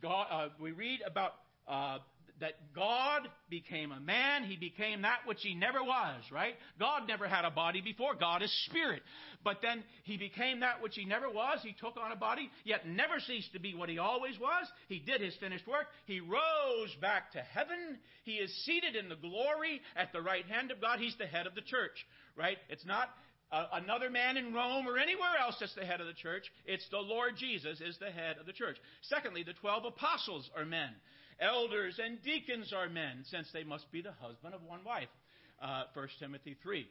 God, 0.00 0.26
uh, 0.30 0.48
we 0.60 0.72
read 0.72 1.00
about 1.06 1.32
uh, 1.66 1.98
that 2.40 2.54
God 2.74 3.28
became 3.48 3.92
a 3.92 4.00
man. 4.00 4.44
He 4.44 4.56
became 4.56 5.02
that 5.02 5.20
which 5.26 5.38
he 5.42 5.54
never 5.54 5.82
was, 5.82 6.22
right? 6.32 6.54
God 6.78 7.06
never 7.06 7.28
had 7.28 7.44
a 7.44 7.50
body 7.50 7.80
before. 7.80 8.14
God 8.14 8.42
is 8.42 8.52
spirit. 8.66 9.02
But 9.44 9.58
then 9.62 9.84
he 10.04 10.16
became 10.16 10.60
that 10.60 10.82
which 10.82 10.94
he 10.96 11.04
never 11.04 11.30
was. 11.30 11.60
He 11.62 11.74
took 11.78 11.96
on 11.96 12.10
a 12.10 12.16
body, 12.16 12.50
yet 12.64 12.86
never 12.86 13.20
ceased 13.20 13.52
to 13.52 13.60
be 13.60 13.74
what 13.74 13.88
he 13.88 13.98
always 13.98 14.38
was. 14.40 14.66
He 14.88 14.98
did 14.98 15.20
his 15.20 15.36
finished 15.36 15.66
work. 15.66 15.86
He 16.06 16.20
rose 16.20 16.94
back 17.00 17.32
to 17.32 17.40
heaven. 17.40 17.98
He 18.24 18.32
is 18.32 18.64
seated 18.64 18.96
in 18.96 19.08
the 19.08 19.16
glory 19.16 19.80
at 19.94 20.12
the 20.12 20.20
right 20.20 20.46
hand 20.46 20.70
of 20.70 20.80
God. 20.80 20.98
He's 20.98 21.16
the 21.18 21.26
head 21.26 21.46
of 21.46 21.54
the 21.54 21.60
church, 21.60 22.06
right? 22.36 22.58
It's 22.68 22.86
not 22.86 23.08
another 23.72 24.08
man 24.08 24.38
in 24.38 24.54
Rome 24.54 24.88
or 24.88 24.96
anywhere 24.96 25.36
else 25.38 25.56
that's 25.60 25.74
the 25.74 25.84
head 25.84 26.00
of 26.00 26.06
the 26.06 26.14
church. 26.14 26.44
It's 26.64 26.88
the 26.88 26.98
Lord 26.98 27.34
Jesus 27.36 27.80
is 27.82 27.98
the 27.98 28.10
head 28.10 28.38
of 28.40 28.46
the 28.46 28.52
church. 28.52 28.78
Secondly, 29.02 29.42
the 29.42 29.52
12 29.52 29.84
apostles 29.84 30.50
are 30.56 30.64
men. 30.64 30.88
Elders 31.40 31.98
and 32.04 32.22
deacons 32.22 32.72
are 32.72 32.88
men, 32.88 33.24
since 33.30 33.48
they 33.52 33.64
must 33.64 33.90
be 33.90 34.02
the 34.02 34.12
husband 34.20 34.54
of 34.54 34.62
one 34.62 34.84
wife. 34.84 35.08
Uh, 35.60 35.84
1 35.94 36.08
Timothy 36.18 36.56
3. 36.62 36.86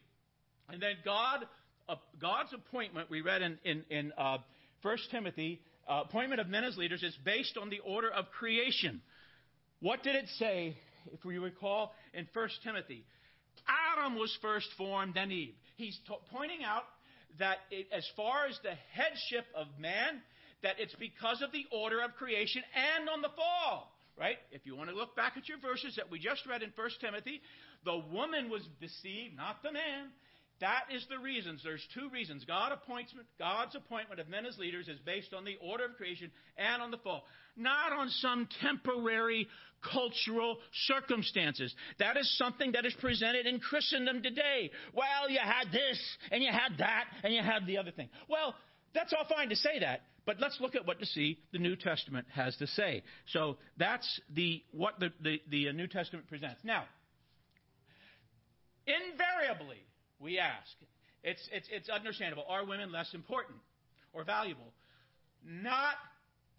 And 0.69 0.81
then 0.81 0.95
God, 1.03 1.45
uh, 1.89 1.95
God's 2.21 2.53
appointment, 2.53 3.09
we 3.09 3.21
read 3.21 3.41
in, 3.41 3.57
in, 3.65 3.83
in 3.89 4.13
uh, 4.17 4.37
1 4.81 4.97
Timothy, 5.11 5.59
uh, 5.89 6.03
appointment 6.05 6.39
of 6.39 6.47
men 6.47 6.63
as 6.63 6.77
leaders 6.77 7.03
is 7.03 7.17
based 7.25 7.57
on 7.61 7.69
the 7.69 7.79
order 7.79 8.09
of 8.09 8.31
creation. 8.31 9.01
What 9.81 10.03
did 10.03 10.15
it 10.15 10.25
say, 10.37 10.77
if 11.11 11.25
we 11.25 11.37
recall, 11.37 11.93
in 12.13 12.27
1 12.31 12.49
Timothy? 12.63 13.03
Adam 13.97 14.15
was 14.15 14.35
first 14.41 14.67
formed, 14.77 15.15
then 15.15 15.31
Eve. 15.31 15.53
He's 15.75 15.99
t- 16.07 16.15
pointing 16.31 16.63
out 16.63 16.83
that 17.39 17.57
it, 17.71 17.87
as 17.91 18.07
far 18.15 18.47
as 18.47 18.57
the 18.63 18.73
headship 18.93 19.45
of 19.55 19.67
man, 19.79 20.21
that 20.63 20.75
it's 20.79 20.95
because 20.95 21.41
of 21.41 21.51
the 21.51 21.65
order 21.71 22.01
of 22.01 22.15
creation 22.15 22.61
and 22.73 23.09
on 23.09 23.21
the 23.21 23.29
fall 23.35 23.90
right? 24.17 24.37
If 24.51 24.65
you 24.65 24.75
want 24.75 24.89
to 24.89 24.95
look 24.95 25.15
back 25.15 25.33
at 25.37 25.47
your 25.47 25.59
verses 25.59 25.95
that 25.97 26.09
we 26.11 26.19
just 26.19 26.45
read 26.45 26.61
in 26.61 26.71
1 26.75 26.89
Timothy, 26.99 27.41
the 27.85 28.01
woman 28.11 28.49
was 28.49 28.61
deceived, 28.79 29.35
not 29.35 29.63
the 29.63 29.71
man. 29.71 30.11
That 30.61 30.83
is 30.93 31.03
the 31.09 31.17
reasons. 31.17 31.61
There's 31.63 31.85
two 31.95 32.09
reasons. 32.13 32.45
God 32.45 32.71
appointment, 32.71 33.25
God's 33.39 33.75
appointment 33.75 34.21
of 34.21 34.29
men 34.29 34.45
as 34.45 34.59
leaders 34.59 34.87
is 34.87 34.99
based 34.99 35.33
on 35.33 35.43
the 35.43 35.57
order 35.59 35.85
of 35.85 35.97
creation 35.97 36.29
and 36.55 36.83
on 36.83 36.91
the 36.91 36.97
fall, 36.97 37.23
not 37.57 37.91
on 37.91 38.09
some 38.09 38.47
temporary 38.61 39.47
cultural 39.91 40.57
circumstances. 40.85 41.73
That 41.97 42.15
is 42.15 42.31
something 42.37 42.73
that 42.73 42.85
is 42.85 42.93
presented 43.01 43.47
in 43.47 43.59
Christendom 43.59 44.21
today. 44.21 44.69
Well, 44.93 45.29
you 45.29 45.39
had 45.39 45.71
this 45.71 45.99
and 46.31 46.43
you 46.43 46.51
had 46.51 46.77
that 46.77 47.05
and 47.23 47.33
you 47.33 47.41
had 47.41 47.65
the 47.65 47.79
other 47.79 47.91
thing. 47.91 48.09
Well, 48.29 48.53
that's 48.93 49.13
all 49.17 49.25
fine 49.27 49.49
to 49.49 49.55
say 49.55 49.79
that, 49.79 50.01
but 50.25 50.39
let's 50.39 50.59
look 50.59 50.75
at 50.75 50.85
what 50.85 50.99
to 50.99 51.05
see 51.05 51.39
the 51.51 51.57
New 51.57 51.75
Testament 51.75 52.27
has 52.31 52.55
to 52.57 52.67
say. 52.67 53.03
So 53.27 53.57
that's 53.77 54.21
the 54.33 54.63
what 54.71 54.99
the, 54.99 55.11
the, 55.21 55.41
the 55.49 55.71
New 55.73 55.87
Testament 55.87 56.27
presents. 56.27 56.61
Now, 56.63 56.83
invariably, 58.85 59.83
we 60.19 60.39
ask, 60.39 60.71
it's, 61.23 61.41
it's, 61.51 61.67
it's 61.71 61.89
understandable, 61.89 62.45
are 62.47 62.65
women 62.65 62.91
less 62.91 63.13
important 63.13 63.57
or 64.13 64.23
valuable? 64.23 64.73
Not 65.43 65.95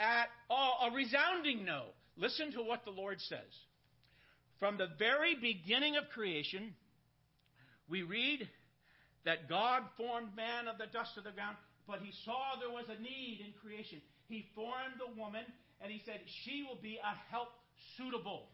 at 0.00 0.26
all. 0.50 0.90
A 0.90 0.94
resounding 0.94 1.64
no. 1.64 1.84
Listen 2.16 2.52
to 2.52 2.62
what 2.62 2.84
the 2.84 2.90
Lord 2.90 3.20
says. 3.20 3.38
From 4.58 4.76
the 4.76 4.88
very 4.98 5.34
beginning 5.40 5.96
of 5.96 6.04
creation, 6.12 6.74
we 7.88 8.02
read 8.02 8.48
that 9.24 9.48
God 9.48 9.82
formed 9.96 10.36
man 10.36 10.68
of 10.68 10.78
the 10.78 10.86
dust 10.92 11.16
of 11.16 11.24
the 11.24 11.30
ground 11.30 11.56
but 11.86 12.00
he 12.00 12.12
saw 12.24 12.58
there 12.60 12.70
was 12.70 12.86
a 12.88 13.00
need 13.00 13.42
in 13.44 13.52
creation. 13.60 14.00
He 14.28 14.46
formed 14.54 15.00
a 15.00 15.18
woman, 15.18 15.44
and 15.80 15.90
he 15.90 16.02
said, 16.04 16.20
She 16.44 16.64
will 16.66 16.80
be 16.80 16.98
a 17.02 17.14
help 17.30 17.48
suitable 17.96 18.48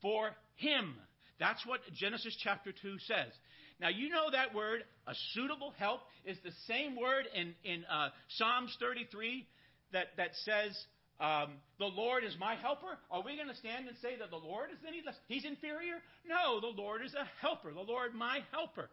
for 0.00 0.30
him. 0.56 0.94
That's 1.38 1.64
what 1.66 1.80
Genesis 1.94 2.36
chapter 2.42 2.72
2 2.72 2.98
says. 3.06 3.32
Now, 3.80 3.88
you 3.88 4.10
know 4.10 4.30
that 4.30 4.54
word, 4.54 4.84
a 5.06 5.14
suitable 5.34 5.74
help, 5.78 6.00
is 6.24 6.38
the 6.44 6.52
same 6.68 6.94
word 6.94 7.26
in, 7.34 7.54
in 7.64 7.84
uh, 7.86 8.10
Psalms 8.36 8.76
33 8.78 9.46
that, 9.92 10.06
that 10.16 10.30
says, 10.44 10.76
um, 11.18 11.54
the 11.78 11.86
Lord 11.86 12.24
is 12.24 12.36
my 12.38 12.54
helper? 12.54 12.98
Are 13.10 13.22
we 13.22 13.36
going 13.36 13.48
to 13.48 13.56
stand 13.56 13.88
and 13.88 13.96
say 14.02 14.16
that 14.18 14.30
the 14.30 14.36
Lord 14.36 14.70
is 14.70 14.78
any 14.86 15.02
less? 15.04 15.14
He's 15.26 15.44
inferior? 15.44 15.98
No, 16.26 16.60
the 16.60 16.74
Lord 16.80 17.02
is 17.04 17.14
a 17.14 17.26
helper. 17.40 17.72
The 17.72 17.80
Lord, 17.80 18.14
my 18.14 18.40
helper. 18.52 18.88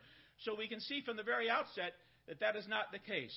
So 0.45 0.55
we 0.55 0.67
can 0.67 0.79
see 0.79 1.01
from 1.05 1.17
the 1.17 1.23
very 1.23 1.49
outset 1.49 1.93
that 2.27 2.39
that 2.39 2.55
is 2.55 2.67
not 2.67 2.91
the 2.91 2.99
case. 2.99 3.35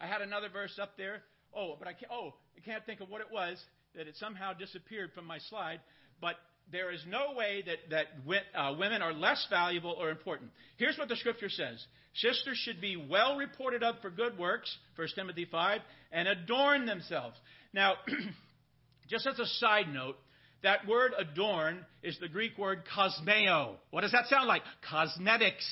I 0.00 0.06
had 0.06 0.20
another 0.20 0.48
verse 0.48 0.78
up 0.80 0.96
there. 0.96 1.22
Oh, 1.56 1.76
but 1.78 1.88
I 1.88 1.92
can't, 1.92 2.10
oh, 2.12 2.34
I 2.56 2.60
can't 2.64 2.84
think 2.84 3.00
of 3.00 3.08
what 3.10 3.20
it 3.20 3.28
was 3.32 3.62
that 3.94 4.08
it 4.08 4.16
somehow 4.16 4.52
disappeared 4.52 5.12
from 5.14 5.24
my 5.24 5.38
slide. 5.38 5.80
But 6.20 6.36
there 6.70 6.90
is 6.90 7.00
no 7.08 7.36
way 7.36 7.62
that, 7.66 7.90
that 7.90 8.58
uh, 8.58 8.74
women 8.78 9.02
are 9.02 9.12
less 9.12 9.46
valuable 9.50 9.94
or 9.98 10.10
important. 10.10 10.50
Here's 10.76 10.98
what 10.98 11.08
the 11.08 11.16
scripture 11.16 11.50
says 11.50 11.84
Sisters 12.14 12.56
should 12.58 12.80
be 12.80 12.96
well 12.96 13.36
reported 13.36 13.82
of 13.82 13.96
for 14.00 14.10
good 14.10 14.38
works, 14.38 14.74
1 14.96 15.08
Timothy 15.14 15.46
5, 15.50 15.80
and 16.12 16.28
adorn 16.28 16.86
themselves. 16.86 17.36
Now, 17.72 17.94
just 19.08 19.26
as 19.26 19.38
a 19.38 19.46
side 19.46 19.92
note, 19.92 20.16
that 20.62 20.86
word 20.86 21.12
adorn 21.18 21.84
is 22.02 22.18
the 22.20 22.28
Greek 22.28 22.56
word 22.56 22.84
cosmeo. 22.96 23.74
What 23.90 24.02
does 24.02 24.12
that 24.12 24.26
sound 24.28 24.46
like? 24.46 24.62
Cosmetics 24.88 25.66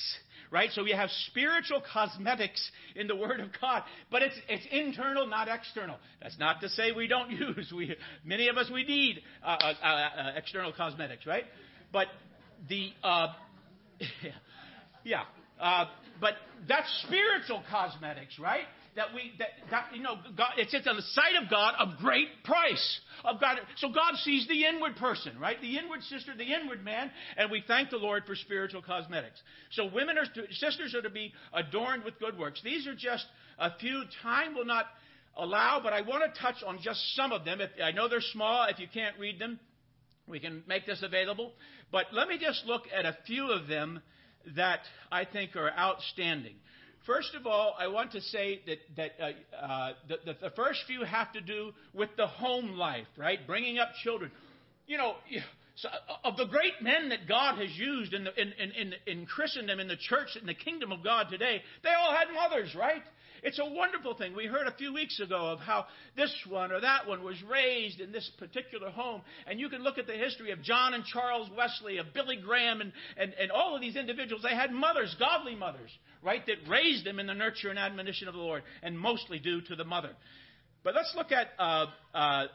right? 0.52 0.70
So 0.72 0.84
we 0.84 0.92
have 0.92 1.10
spiritual 1.28 1.82
cosmetics 1.92 2.70
in 2.94 3.08
the 3.08 3.16
Word 3.16 3.40
of 3.40 3.48
God, 3.60 3.82
but 4.10 4.22
it's, 4.22 4.36
it's 4.48 4.66
internal, 4.70 5.26
not 5.26 5.48
external. 5.48 5.96
That's 6.22 6.38
not 6.38 6.60
to 6.60 6.68
say 6.68 6.92
we 6.92 7.08
don't 7.08 7.30
use. 7.56 7.72
We, 7.74 7.96
many 8.24 8.48
of 8.48 8.56
us, 8.56 8.70
we 8.72 8.84
need 8.84 9.22
uh, 9.42 9.46
uh, 9.46 9.74
uh, 9.82 9.86
uh 9.86 10.32
external 10.36 10.72
cosmetics, 10.72 11.26
right? 11.26 11.44
But 11.92 12.06
the, 12.68 12.90
uh, 13.02 13.28
yeah, 15.04 15.22
Uh, 15.62 15.86
but 16.20 16.34
that's 16.68 16.88
spiritual 17.06 17.62
cosmetics, 17.70 18.38
right? 18.38 18.64
That 18.94 19.14
we, 19.14 19.32
that, 19.38 19.48
that 19.70 19.96
you 19.96 20.02
know, 20.02 20.16
God, 20.36 20.50
it's 20.58 20.74
in 20.74 20.82
the 20.84 21.02
sight 21.12 21.42
of 21.42 21.48
God 21.48 21.74
of 21.78 21.96
great 21.98 22.28
price. 22.44 23.00
Of 23.24 23.40
God, 23.40 23.58
so 23.76 23.88
God 23.88 24.16
sees 24.16 24.46
the 24.48 24.66
inward 24.66 24.96
person, 24.96 25.38
right? 25.40 25.58
The 25.62 25.78
inward 25.78 26.02
sister, 26.02 26.32
the 26.36 26.52
inward 26.52 26.84
man, 26.84 27.10
and 27.38 27.50
we 27.50 27.64
thank 27.66 27.88
the 27.88 27.96
Lord 27.96 28.24
for 28.26 28.34
spiritual 28.34 28.82
cosmetics. 28.82 29.40
So 29.70 29.86
women 29.86 30.18
are, 30.18 30.26
to, 30.26 30.52
sisters 30.54 30.94
are 30.94 31.00
to 31.00 31.08
be 31.08 31.32
adorned 31.54 32.04
with 32.04 32.18
good 32.18 32.38
works. 32.38 32.60
These 32.62 32.86
are 32.86 32.94
just 32.94 33.24
a 33.58 33.70
few. 33.78 34.02
Time 34.22 34.54
will 34.54 34.66
not 34.66 34.86
allow, 35.36 35.80
but 35.82 35.94
I 35.94 36.02
want 36.02 36.22
to 36.24 36.40
touch 36.40 36.56
on 36.66 36.78
just 36.82 37.00
some 37.16 37.32
of 37.32 37.46
them. 37.46 37.62
If, 37.62 37.70
I 37.82 37.92
know 37.92 38.08
they're 38.08 38.20
small. 38.20 38.66
If 38.68 38.78
you 38.78 38.88
can't 38.92 39.18
read 39.18 39.38
them, 39.38 39.58
we 40.26 40.38
can 40.38 40.64
make 40.66 40.84
this 40.84 41.02
available. 41.02 41.52
But 41.90 42.06
let 42.12 42.28
me 42.28 42.38
just 42.38 42.66
look 42.66 42.82
at 42.94 43.06
a 43.06 43.16
few 43.26 43.50
of 43.50 43.68
them 43.68 44.02
that 44.56 44.80
I 45.10 45.24
think 45.24 45.56
are 45.56 45.70
outstanding. 45.70 46.56
First 47.06 47.34
of 47.34 47.46
all, 47.46 47.74
I 47.78 47.88
want 47.88 48.12
to 48.12 48.20
say 48.20 48.60
that, 48.66 48.78
that 48.96 49.10
uh, 49.20 49.56
uh, 49.56 49.92
the, 50.08 50.16
the, 50.24 50.36
the, 50.42 50.50
first 50.50 50.80
few 50.86 51.04
have 51.04 51.32
to 51.32 51.40
do 51.40 51.72
with 51.92 52.10
the 52.16 52.26
home 52.26 52.76
life, 52.76 53.06
right? 53.16 53.44
Bringing 53.46 53.78
up 53.78 53.88
children. 54.04 54.30
You 54.86 54.98
know, 54.98 55.14
so 55.74 55.88
uh, 55.88 56.28
of 56.28 56.36
the 56.36 56.44
great 56.44 56.80
men 56.80 57.08
that 57.08 57.26
God 57.26 57.58
has 57.58 57.70
used 57.76 58.14
in, 58.14 58.24
the, 58.24 58.40
in, 58.40 58.52
in, 58.52 58.94
in 59.06 59.26
Christendom, 59.26 59.80
in 59.80 59.88
the 59.88 59.96
church, 59.96 60.36
in 60.40 60.46
the 60.46 60.54
kingdom 60.54 60.92
of 60.92 61.02
God 61.02 61.26
today, 61.28 61.62
they 61.82 61.90
all 61.90 62.12
had 62.12 62.26
mothers, 62.32 62.74
right? 62.74 63.02
It's 63.42 63.58
a 63.58 63.64
wonderful 63.64 64.14
thing. 64.14 64.36
We 64.36 64.46
heard 64.46 64.68
a 64.68 64.74
few 64.76 64.94
weeks 64.94 65.18
ago 65.18 65.48
of 65.48 65.58
how 65.58 65.86
this 66.16 66.32
one 66.48 66.70
or 66.70 66.80
that 66.80 67.08
one 67.08 67.24
was 67.24 67.36
raised 67.42 68.00
in 68.00 68.12
this 68.12 68.30
particular 68.38 68.90
home. 68.90 69.22
And 69.48 69.58
you 69.58 69.68
can 69.68 69.82
look 69.82 69.98
at 69.98 70.06
the 70.06 70.12
history 70.12 70.52
of 70.52 70.62
John 70.62 70.94
and 70.94 71.04
Charles 71.04 71.50
Wesley, 71.56 71.98
of 71.98 72.14
Billy 72.14 72.36
Graham, 72.36 72.80
and, 72.80 72.92
and, 73.16 73.34
and 73.34 73.50
all 73.50 73.74
of 73.74 73.80
these 73.80 73.96
individuals. 73.96 74.44
They 74.44 74.54
had 74.54 74.70
mothers, 74.70 75.14
godly 75.18 75.56
mothers, 75.56 75.90
right, 76.22 76.44
that 76.46 76.70
raised 76.70 77.04
them 77.04 77.18
in 77.18 77.26
the 77.26 77.34
nurture 77.34 77.68
and 77.68 77.80
admonition 77.80 78.28
of 78.28 78.34
the 78.34 78.40
Lord, 78.40 78.62
and 78.80 78.96
mostly 78.96 79.40
due 79.40 79.60
to 79.62 79.74
the 79.74 79.84
mother. 79.84 80.10
But 80.84 80.94
let's 80.94 81.12
look 81.16 81.32
at 81.32 81.48
uh, 81.58 81.86
uh, 82.14 82.46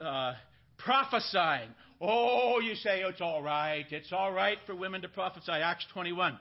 uh, 0.00 0.34
prophesying. 0.76 1.70
Oh, 1.98 2.60
you 2.60 2.74
say 2.74 3.00
it's 3.00 3.22
all 3.22 3.42
right. 3.42 3.86
It's 3.90 4.12
all 4.12 4.32
right 4.32 4.58
for 4.66 4.76
women 4.76 5.00
to 5.00 5.08
prophesy. 5.08 5.52
Acts 5.52 5.86
21. 5.94 6.38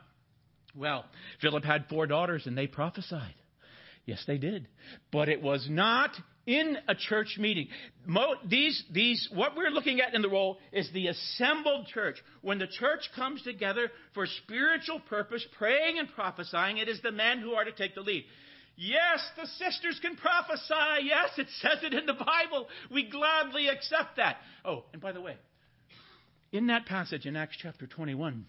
Well, 0.76 1.06
Philip 1.42 1.64
had 1.64 1.86
four 1.88 2.08
daughters 2.08 2.46
and 2.46 2.58
they 2.58 2.68
prophesied. 2.68 3.36
Yes, 4.06 4.24
they 4.28 4.38
did. 4.38 4.68
But 5.12 5.30
it 5.30 5.42
was 5.42 5.68
not 5.70 6.12
in 6.46 6.78
a 6.88 6.94
church 6.94 7.38
meeting. 7.40 7.70
Mo, 8.06 8.36
these, 8.48 8.84
these, 8.92 9.28
what 9.34 9.56
we're 9.58 9.72
looking 9.72 10.00
at 10.00 10.14
in 10.14 10.22
the 10.22 10.30
role 10.30 10.60
is 10.72 10.90
the 10.94 11.08
assembled 11.08 11.88
church. 11.88 12.18
When 12.42 12.60
the 12.60 12.68
church 12.68 13.10
comes 13.16 13.42
together 13.42 13.90
for 14.14 14.28
spiritual 14.44 15.00
purpose, 15.10 15.46
praying 15.58 15.98
and 15.98 16.08
prophesying, 16.14 16.78
it 16.78 16.88
is 16.88 17.02
the 17.02 17.12
men 17.12 17.40
who 17.40 17.54
are 17.54 17.64
to 17.64 17.72
take 17.72 17.96
the 17.96 18.02
lead. 18.02 18.26
Yes, 18.78 19.26
the 19.38 19.48
sisters 19.48 20.00
can 20.02 20.18
prophesy. 20.18 21.04
Yes, 21.06 21.30
it 21.38 21.48
says 21.62 21.80
it 21.84 21.94
in 21.94 22.06
the 22.06 22.14
Bible. 22.14 22.68
We 22.92 23.10
gladly 23.10 23.68
accept 23.70 24.18
that. 24.18 24.38
Oh, 24.64 24.84
and 24.94 25.02
by 25.02 25.14
the 25.14 25.22
way, 25.22 25.38
in 26.52 26.68
that 26.68 26.86
passage 26.86 27.26
in 27.26 27.36
Acts 27.36 27.58
chapter 27.60 27.88
21, 27.88 28.46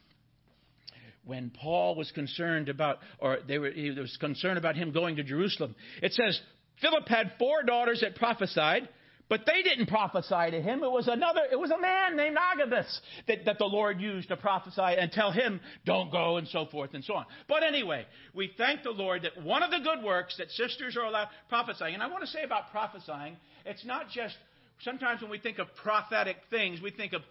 when 1.26 1.50
Paul 1.50 1.96
was 1.96 2.10
concerned 2.12 2.68
about, 2.68 2.98
or 3.18 3.38
they 3.46 3.58
were, 3.58 3.70
he 3.70 3.90
was 3.90 4.16
concerned 4.18 4.58
about 4.58 4.76
him 4.76 4.92
going 4.92 5.16
to 5.16 5.24
Jerusalem, 5.24 5.74
it 6.02 6.12
says 6.12 6.40
Philip 6.80 7.08
had 7.08 7.32
four 7.38 7.62
daughters 7.64 8.00
that 8.00 8.14
prophesied, 8.14 8.88
but 9.28 9.40
they 9.44 9.62
didn't 9.62 9.86
prophesy 9.86 10.52
to 10.52 10.62
him. 10.62 10.84
It 10.84 10.90
was 10.90 11.08
another, 11.08 11.40
it 11.50 11.58
was 11.58 11.72
a 11.72 11.80
man 11.80 12.16
named 12.16 12.36
Agabus 12.38 13.00
that, 13.26 13.44
that 13.46 13.58
the 13.58 13.64
Lord 13.64 14.00
used 14.00 14.28
to 14.28 14.36
prophesy 14.36 14.80
and 14.80 15.10
tell 15.10 15.32
him, 15.32 15.60
don't 15.84 16.12
go 16.12 16.36
and 16.36 16.46
so 16.46 16.66
forth 16.66 16.94
and 16.94 17.04
so 17.04 17.14
on. 17.14 17.26
But 17.48 17.64
anyway, 17.64 18.06
we 18.34 18.52
thank 18.56 18.84
the 18.84 18.90
Lord 18.90 19.22
that 19.22 19.42
one 19.42 19.64
of 19.64 19.72
the 19.72 19.80
good 19.80 20.04
works 20.04 20.36
that 20.38 20.50
sisters 20.52 20.96
are 20.96 21.04
allowed 21.04 21.28
prophesying, 21.48 21.94
and 21.94 22.02
I 22.04 22.06
want 22.06 22.22
to 22.22 22.30
say 22.30 22.44
about 22.44 22.70
prophesying, 22.70 23.36
it's 23.64 23.84
not 23.84 24.10
just, 24.10 24.36
sometimes 24.82 25.22
when 25.22 25.30
we 25.30 25.38
think 25.38 25.58
of 25.58 25.66
prophetic 25.82 26.36
things, 26.50 26.80
we 26.80 26.92
think 26.92 27.12
of 27.12 27.22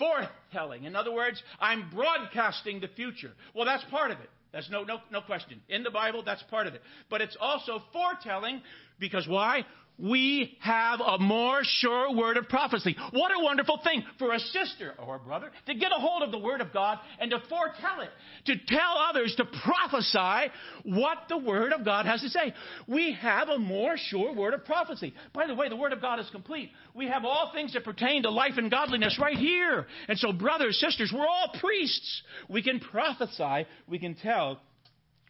forthtelling. 0.00 0.84
In 0.84 0.96
other 0.96 1.12
words, 1.12 1.42
I'm 1.60 1.90
broadcasting 1.90 2.80
the 2.80 2.88
future. 2.88 3.32
Well, 3.54 3.64
that's 3.64 3.84
part 3.84 4.10
of 4.10 4.20
it. 4.20 4.30
That's 4.52 4.70
no, 4.70 4.84
no, 4.84 4.98
no 5.10 5.20
question. 5.20 5.60
In 5.68 5.82
the 5.82 5.90
Bible, 5.90 6.22
that's 6.24 6.42
part 6.44 6.66
of 6.66 6.74
it. 6.74 6.82
But 7.10 7.20
it's 7.20 7.36
also 7.38 7.82
foretelling 7.92 8.62
because 8.98 9.28
why? 9.28 9.66
We 9.98 10.56
have 10.60 11.00
a 11.00 11.18
more 11.18 11.60
sure 11.62 12.14
word 12.14 12.36
of 12.36 12.48
prophecy. 12.48 12.94
What 13.12 13.30
a 13.30 13.42
wonderful 13.42 13.80
thing 13.82 14.04
for 14.18 14.34
a 14.34 14.38
sister 14.38 14.94
or 14.98 15.16
a 15.16 15.18
brother 15.18 15.50
to 15.66 15.74
get 15.74 15.90
a 15.90 16.00
hold 16.00 16.22
of 16.22 16.30
the 16.30 16.38
word 16.38 16.60
of 16.60 16.72
God 16.72 16.98
and 17.18 17.30
to 17.30 17.38
foretell 17.48 18.02
it, 18.02 18.10
to 18.46 18.54
tell 18.66 18.98
others, 19.08 19.34
to 19.36 19.46
prophesy 19.64 20.52
what 20.84 21.18
the 21.30 21.38
word 21.38 21.72
of 21.72 21.84
God 21.84 22.04
has 22.04 22.20
to 22.20 22.28
say. 22.28 22.52
We 22.86 23.16
have 23.20 23.48
a 23.48 23.58
more 23.58 23.96
sure 23.96 24.34
word 24.34 24.52
of 24.52 24.66
prophecy. 24.66 25.14
By 25.32 25.46
the 25.46 25.54
way, 25.54 25.70
the 25.70 25.76
word 25.76 25.94
of 25.94 26.02
God 26.02 26.20
is 26.20 26.28
complete. 26.30 26.70
We 26.94 27.08
have 27.08 27.24
all 27.24 27.52
things 27.54 27.72
that 27.72 27.84
pertain 27.84 28.24
to 28.24 28.30
life 28.30 28.54
and 28.58 28.70
godliness 28.70 29.18
right 29.20 29.36
here. 29.36 29.86
And 30.08 30.18
so, 30.18 30.32
brothers, 30.32 30.78
sisters, 30.78 31.10
we're 31.14 31.26
all 31.26 31.54
priests. 31.58 32.22
We 32.50 32.62
can 32.62 32.80
prophesy, 32.80 33.66
we 33.88 33.98
can 33.98 34.14
tell 34.14 34.60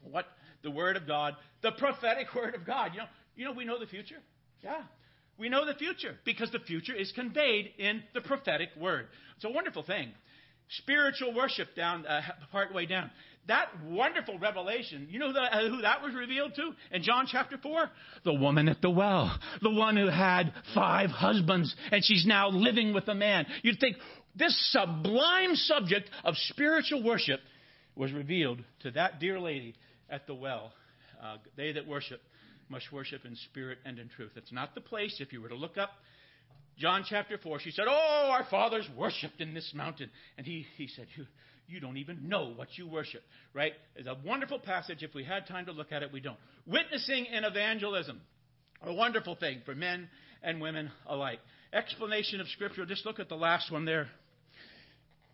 what 0.03 0.27
the 0.64 0.71
word 0.73 0.97
of 0.97 1.07
God, 1.07 1.35
the 1.62 1.71
prophetic 1.73 2.27
word 2.35 2.57
of 2.57 2.67
God. 2.67 2.90
You 2.95 3.01
know, 3.01 3.07
you 3.37 3.45
know 3.45 3.53
we 3.53 3.64
know 3.64 3.79
the 3.79 3.87
future. 3.87 4.17
Yeah. 4.62 4.83
We 5.38 5.49
know 5.49 5.66
the 5.66 5.75
future 5.75 6.16
because 6.25 6.51
the 6.51 6.61
future 6.61 6.95
is 6.95 7.12
conveyed 7.12 7.73
in 7.79 8.03
the 8.14 8.21
prophetic 8.21 8.71
word. 8.79 9.07
It's 9.37 9.45
a 9.45 9.51
wonderful 9.51 9.83
thing. 9.83 10.11
Spiritual 10.69 11.35
worship 11.35 11.75
down 11.77 12.07
uh, 12.07 12.23
part 12.51 12.75
way 12.75 12.87
down. 12.87 13.11
That 13.47 13.69
wonderful 13.85 14.38
revelation. 14.38 15.07
You 15.09 15.21
know 15.21 15.33
the, 15.33 15.40
uh, 15.40 15.69
who 15.69 15.83
that 15.83 16.03
was 16.03 16.14
revealed 16.14 16.55
to 16.57 16.73
in 16.90 17.03
John 17.05 17.27
chapter 17.31 17.57
four? 17.62 17.88
The 18.25 18.35
woman 18.35 18.69
at 18.69 18.83
the 18.83 18.90
well, 18.90 19.38
the 19.62 19.71
one 19.71 19.97
who 19.97 20.09
had 20.09 20.53
five 20.75 21.11
husbands, 21.11 21.75
and 21.92 22.05
she's 22.05 22.27
now 22.27 22.49
living 22.49 22.92
with 22.92 23.07
a 23.07 23.14
man. 23.14 23.47
You'd 23.62 23.79
think 23.79 23.97
this 24.35 24.57
sublime 24.73 25.55
subject 25.55 26.11
of 26.25 26.35
spiritual 26.49 27.05
worship 27.05 27.40
was 27.95 28.12
revealed 28.12 28.59
to 28.81 28.90
that 28.92 29.21
dear 29.21 29.38
lady 29.38 29.75
at 30.11 30.27
the 30.27 30.35
well. 30.35 30.73
Uh, 31.23 31.37
they 31.57 31.73
that 31.73 31.87
worship 31.87 32.21
must 32.68 32.92
worship 32.92 33.24
in 33.24 33.37
spirit 33.37 33.79
and 33.85 33.98
in 33.98 34.09
truth. 34.09 34.33
It's 34.37 34.52
not 34.52 34.74
the 34.74 34.81
place. 34.81 35.16
If 35.20 35.33
you 35.33 35.40
were 35.40 35.48
to 35.48 35.57
look 35.57 35.79
up 35.79 35.90
John 36.79 37.05
chapter 37.09 37.38
4, 37.38 37.61
she 37.61 37.70
said, 37.70 37.87
Oh, 37.88 38.29
our 38.31 38.44
fathers 38.50 38.87
worshiped 38.96 39.40
in 39.40 39.55
this 39.55 39.72
mountain. 39.74 40.11
And 40.37 40.46
he, 40.46 40.66
he 40.76 40.88
said, 40.88 41.07
you, 41.16 41.24
you 41.68 41.81
don't 41.81 41.96
even 41.96 42.29
know 42.29 42.52
what 42.55 42.68
you 42.76 42.87
worship, 42.87 43.22
right? 43.55 43.72
It's 43.96 44.07
a 44.07 44.16
wonderful 44.24 44.59
passage. 44.59 45.02
If 45.02 45.14
we 45.14 45.24
had 45.24 45.46
time 45.46 45.66
to 45.66 45.72
look 45.72 45.90
at 45.90 46.02
it, 46.02 46.12
we 46.12 46.20
don't. 46.20 46.38
Witnessing 46.66 47.26
and 47.33 47.44
evangelism, 47.46 48.20
a 48.83 48.92
wonderful 48.92 49.37
thing 49.37 49.62
for 49.64 49.74
men 49.74 50.09
and 50.42 50.61
women 50.61 50.90
alike. 51.07 51.40
Explanation 51.72 52.40
of 52.40 52.48
Scripture. 52.48 52.85
Just 52.85 53.07
look 53.07 53.18
at 53.18 53.29
the 53.29 53.37
last 53.37 53.72
one 53.72 53.85
there. 53.85 54.09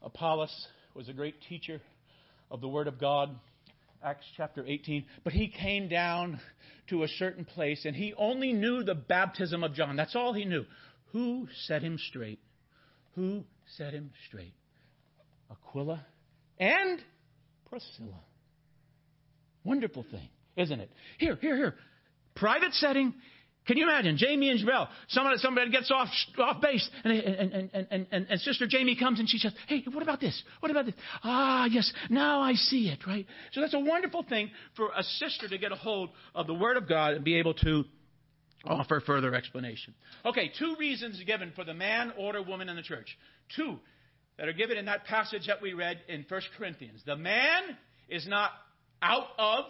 Apollos 0.01 0.67
was 0.95 1.09
a 1.09 1.13
great 1.13 1.35
teacher 1.49 1.81
of 2.51 2.61
the 2.61 2.69
Word 2.69 2.87
of 2.87 3.01
God. 3.01 3.35
Acts 4.05 4.27
chapter 4.37 4.65
18. 4.67 5.05
But 5.25 5.33
he 5.33 5.49
came 5.49 5.89
down 5.89 6.41
to 6.89 7.05
a 7.05 7.09
certain 7.09 7.45
place 7.45 7.85
and 7.85 7.95
he 7.95 8.15
only 8.17 8.53
knew 8.53 8.83
the 8.83 8.95
baptism 8.95 9.63
of 9.63 9.75
John. 9.75 9.97
That's 9.97 10.17
all 10.17 10.33
he 10.33 10.45
knew. 10.45 10.65
Who 11.13 11.49
set 11.67 11.83
him 11.83 11.99
straight? 12.09 12.41
Who 13.15 13.45
set 13.77 13.93
him 13.93 14.11
straight? 14.29 14.55
Aquila 15.51 16.05
and 16.59 17.01
Priscilla. 17.69 18.21
Wonderful 19.65 20.05
thing, 20.11 20.29
isn't 20.57 20.81
it? 20.81 20.91
Here, 21.19 21.39
here, 21.41 21.57
here. 21.57 21.75
Private 22.35 22.73
setting. 22.75 23.15
Can 23.67 23.77
you 23.77 23.85
imagine? 23.85 24.17
Jamie 24.17 24.51
and 24.51 24.59
Jabel, 24.59 24.89
somebody, 25.09 25.39
somebody 25.39 25.71
gets 25.71 25.91
off, 25.91 26.09
off 26.39 26.61
base, 26.61 26.89
and, 27.05 27.13
and, 27.13 27.71
and, 27.73 28.07
and, 28.11 28.27
and 28.29 28.41
Sister 28.41 28.67
Jamie 28.67 28.97
comes 28.97 29.21
and 29.21 29.29
she 29.29 29.39
says, 29.39 29.53
Hey, 29.69 29.85
what 29.93 30.03
about 30.03 30.21
this? 30.21 30.43
What 30.61 30.71
about 30.71 30.87
this? 30.87 30.95
Ah, 31.23 31.67
yes, 31.67 31.93
now 32.11 32.41
I 32.41 32.55
see 32.55 32.89
it, 32.89 33.07
right? 33.07 33.25
So 33.53 33.61
that's 33.61 33.75
a 33.75 33.81
wonderful 33.81 34.25
thing 34.25 34.51
for 34.77 34.91
a 34.97 35.03
sister 35.03 35.49
to 35.49 35.59
get 35.59 35.71
a 35.71 35.77
hold 35.77 36.11
of 36.35 36.49
the 36.49 36.55
Word 36.55 36.77
of 36.77 36.89
God 36.89 37.15
and 37.15 37.25
be 37.25 37.39
able 37.39 37.55
to 37.55 37.85
offer 38.65 39.01
further 39.01 39.35
explanation. 39.35 39.95
Okay, 40.25 40.51
two 40.59 40.75
reasons 40.79 41.23
given 41.25 41.53
for 41.55 41.65
the 41.65 41.75
man, 41.75 42.13
order, 42.19 42.43
woman 42.43 42.69
in 42.69 42.77
the 42.77 42.83
church. 42.83 43.17
Two 43.57 43.79
that 44.39 44.49
are 44.49 44.53
given 44.53 44.77
in 44.77 44.87
that 44.87 45.05
passage 45.05 45.47
that 45.47 45.61
we 45.61 45.73
read 45.73 46.01
in 46.09 46.25
1 46.29 46.41
Corinthians. 46.59 47.03
The 47.07 47.17
man 47.17 47.63
is 48.09 48.27
not 48.27 48.51
out 49.01 49.29
of 49.39 49.65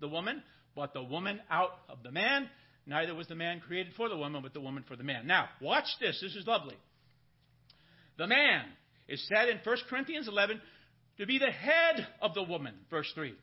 the 0.00 0.08
woman, 0.08 0.42
but 0.74 0.92
the 0.92 1.02
woman 1.02 1.40
out 1.50 1.70
of 1.88 2.02
the 2.02 2.10
man. 2.10 2.48
Neither 2.88 3.14
was 3.14 3.26
the 3.26 3.34
man 3.34 3.60
created 3.60 3.92
for 3.96 4.08
the 4.08 4.16
woman, 4.16 4.42
but 4.42 4.54
the 4.54 4.60
woman 4.60 4.82
for 4.88 4.96
the 4.96 5.04
man. 5.04 5.26
Now, 5.26 5.50
watch 5.60 5.86
this. 6.00 6.18
This 6.22 6.34
is 6.34 6.46
lovely. 6.46 6.76
The 8.16 8.26
man 8.26 8.64
is 9.06 9.22
said 9.28 9.50
in 9.50 9.58
1 9.62 9.76
Corinthians 9.90 10.26
11 10.26 10.58
to 11.18 11.26
be 11.26 11.38
the 11.38 11.50
head 11.50 12.06
of 12.22 12.32
the 12.32 12.42
woman, 12.42 12.74
verse 12.90 13.10
3. 13.14 13.34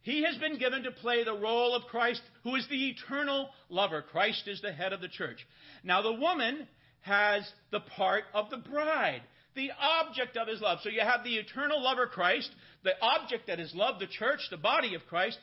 He 0.00 0.24
has 0.24 0.36
been 0.38 0.58
given 0.58 0.82
to 0.82 0.90
play 0.90 1.22
the 1.22 1.38
role 1.38 1.76
of 1.76 1.84
Christ, 1.84 2.20
who 2.42 2.56
is 2.56 2.66
the 2.68 2.88
eternal 2.88 3.48
lover. 3.68 4.02
Christ 4.02 4.48
is 4.48 4.60
the 4.60 4.72
head 4.72 4.92
of 4.92 5.00
the 5.00 5.08
church. 5.08 5.38
Now, 5.84 6.02
the 6.02 6.12
woman 6.12 6.66
has 7.02 7.48
the 7.70 7.80
part 7.80 8.24
of 8.34 8.50
the 8.50 8.56
bride. 8.56 9.22
the 9.54 9.70
object 9.78 10.36
of 10.36 10.48
his 10.48 10.60
love. 10.60 10.78
So 10.82 10.88
you 10.88 11.00
have 11.00 11.24
the 11.24 11.36
eternal 11.36 11.82
lover 11.82 12.06
Christ, 12.06 12.50
the 12.84 12.94
object 13.00 13.46
that 13.46 13.60
is 13.60 13.72
love, 13.74 13.98
the 13.98 14.06
church, 14.06 14.40
the 14.50 14.56
body 14.56 14.94
of 14.94 15.06
Christ. 15.06 15.38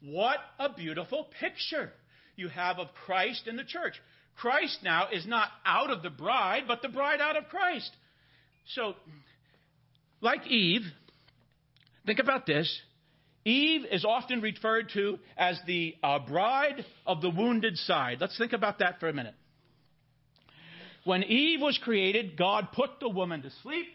What 0.00 0.38
a 0.58 0.72
beautiful 0.72 1.28
picture 1.38 1.92
you 2.36 2.48
have 2.48 2.78
of 2.78 2.88
Christ 3.06 3.46
and 3.46 3.58
the 3.58 3.64
church. 3.64 3.94
Christ 4.36 4.78
now 4.82 5.08
is 5.12 5.26
not 5.26 5.48
out 5.64 5.90
of 5.90 6.02
the 6.02 6.10
bride, 6.10 6.64
but 6.66 6.82
the 6.82 6.88
bride 6.88 7.20
out 7.20 7.36
of 7.36 7.48
Christ. 7.48 7.90
So, 8.74 8.94
like 10.20 10.46
Eve, 10.46 10.82
think 12.06 12.18
about 12.18 12.46
this. 12.46 12.80
Eve 13.44 13.84
is 13.90 14.04
often 14.04 14.40
referred 14.40 14.90
to 14.94 15.18
as 15.36 15.60
the 15.66 15.96
uh, 16.02 16.20
bride 16.20 16.84
of 17.06 17.20
the 17.20 17.30
wounded 17.30 17.76
side. 17.76 18.18
Let's 18.20 18.38
think 18.38 18.52
about 18.52 18.78
that 18.78 19.00
for 19.00 19.08
a 19.08 19.12
minute. 19.12 19.34
When 21.04 21.24
Eve 21.24 21.60
was 21.60 21.78
created, 21.82 22.36
God 22.36 22.68
put 22.72 23.00
the 23.00 23.08
woman 23.08 23.42
to 23.42 23.50
sleep. 23.62 23.86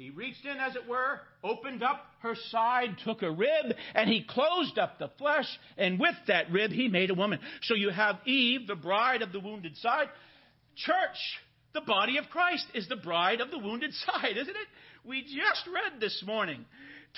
He 0.00 0.08
reached 0.08 0.46
in, 0.46 0.56
as 0.56 0.76
it 0.76 0.88
were, 0.88 1.20
opened 1.44 1.82
up 1.82 2.06
her 2.20 2.34
side, 2.50 2.96
took 3.04 3.20
a 3.20 3.30
rib, 3.30 3.76
and 3.94 4.08
he 4.08 4.24
closed 4.26 4.78
up 4.78 4.98
the 4.98 5.10
flesh, 5.18 5.44
and 5.76 6.00
with 6.00 6.14
that 6.26 6.50
rib, 6.50 6.70
he 6.70 6.88
made 6.88 7.10
a 7.10 7.14
woman. 7.14 7.38
So 7.64 7.74
you 7.74 7.90
have 7.90 8.16
Eve, 8.24 8.66
the 8.66 8.76
bride 8.76 9.20
of 9.20 9.30
the 9.30 9.40
wounded 9.40 9.76
side. 9.76 10.08
Church, 10.74 11.18
the 11.74 11.82
body 11.82 12.16
of 12.16 12.30
Christ, 12.30 12.64
is 12.72 12.88
the 12.88 12.96
bride 12.96 13.42
of 13.42 13.50
the 13.50 13.58
wounded 13.58 13.92
side, 13.92 14.38
isn't 14.38 14.48
it? 14.48 14.68
We 15.04 15.20
just 15.20 15.66
read 15.66 16.00
this 16.00 16.22
morning. 16.26 16.64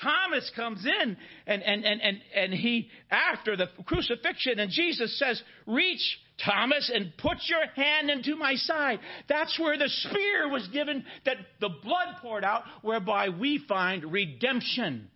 Thomas 0.00 0.50
comes 0.56 0.84
in 0.84 1.16
and, 1.46 1.62
and, 1.62 1.84
and, 1.84 2.00
and, 2.00 2.20
and 2.34 2.54
he, 2.54 2.88
after 3.10 3.56
the 3.56 3.68
crucifixion, 3.84 4.58
and 4.58 4.70
Jesus 4.70 5.18
says, 5.18 5.42
Reach, 5.66 6.18
Thomas, 6.44 6.90
and 6.92 7.12
put 7.18 7.38
your 7.46 7.66
hand 7.76 8.10
into 8.10 8.36
my 8.36 8.54
side. 8.54 9.00
That's 9.28 9.58
where 9.58 9.76
the 9.76 9.88
spear 9.88 10.48
was 10.48 10.66
given, 10.68 11.04
that 11.24 11.36
the 11.60 11.68
blood 11.68 12.16
poured 12.20 12.44
out, 12.44 12.62
whereby 12.82 13.28
we 13.28 13.64
find 13.68 14.10
redemption. 14.10 15.08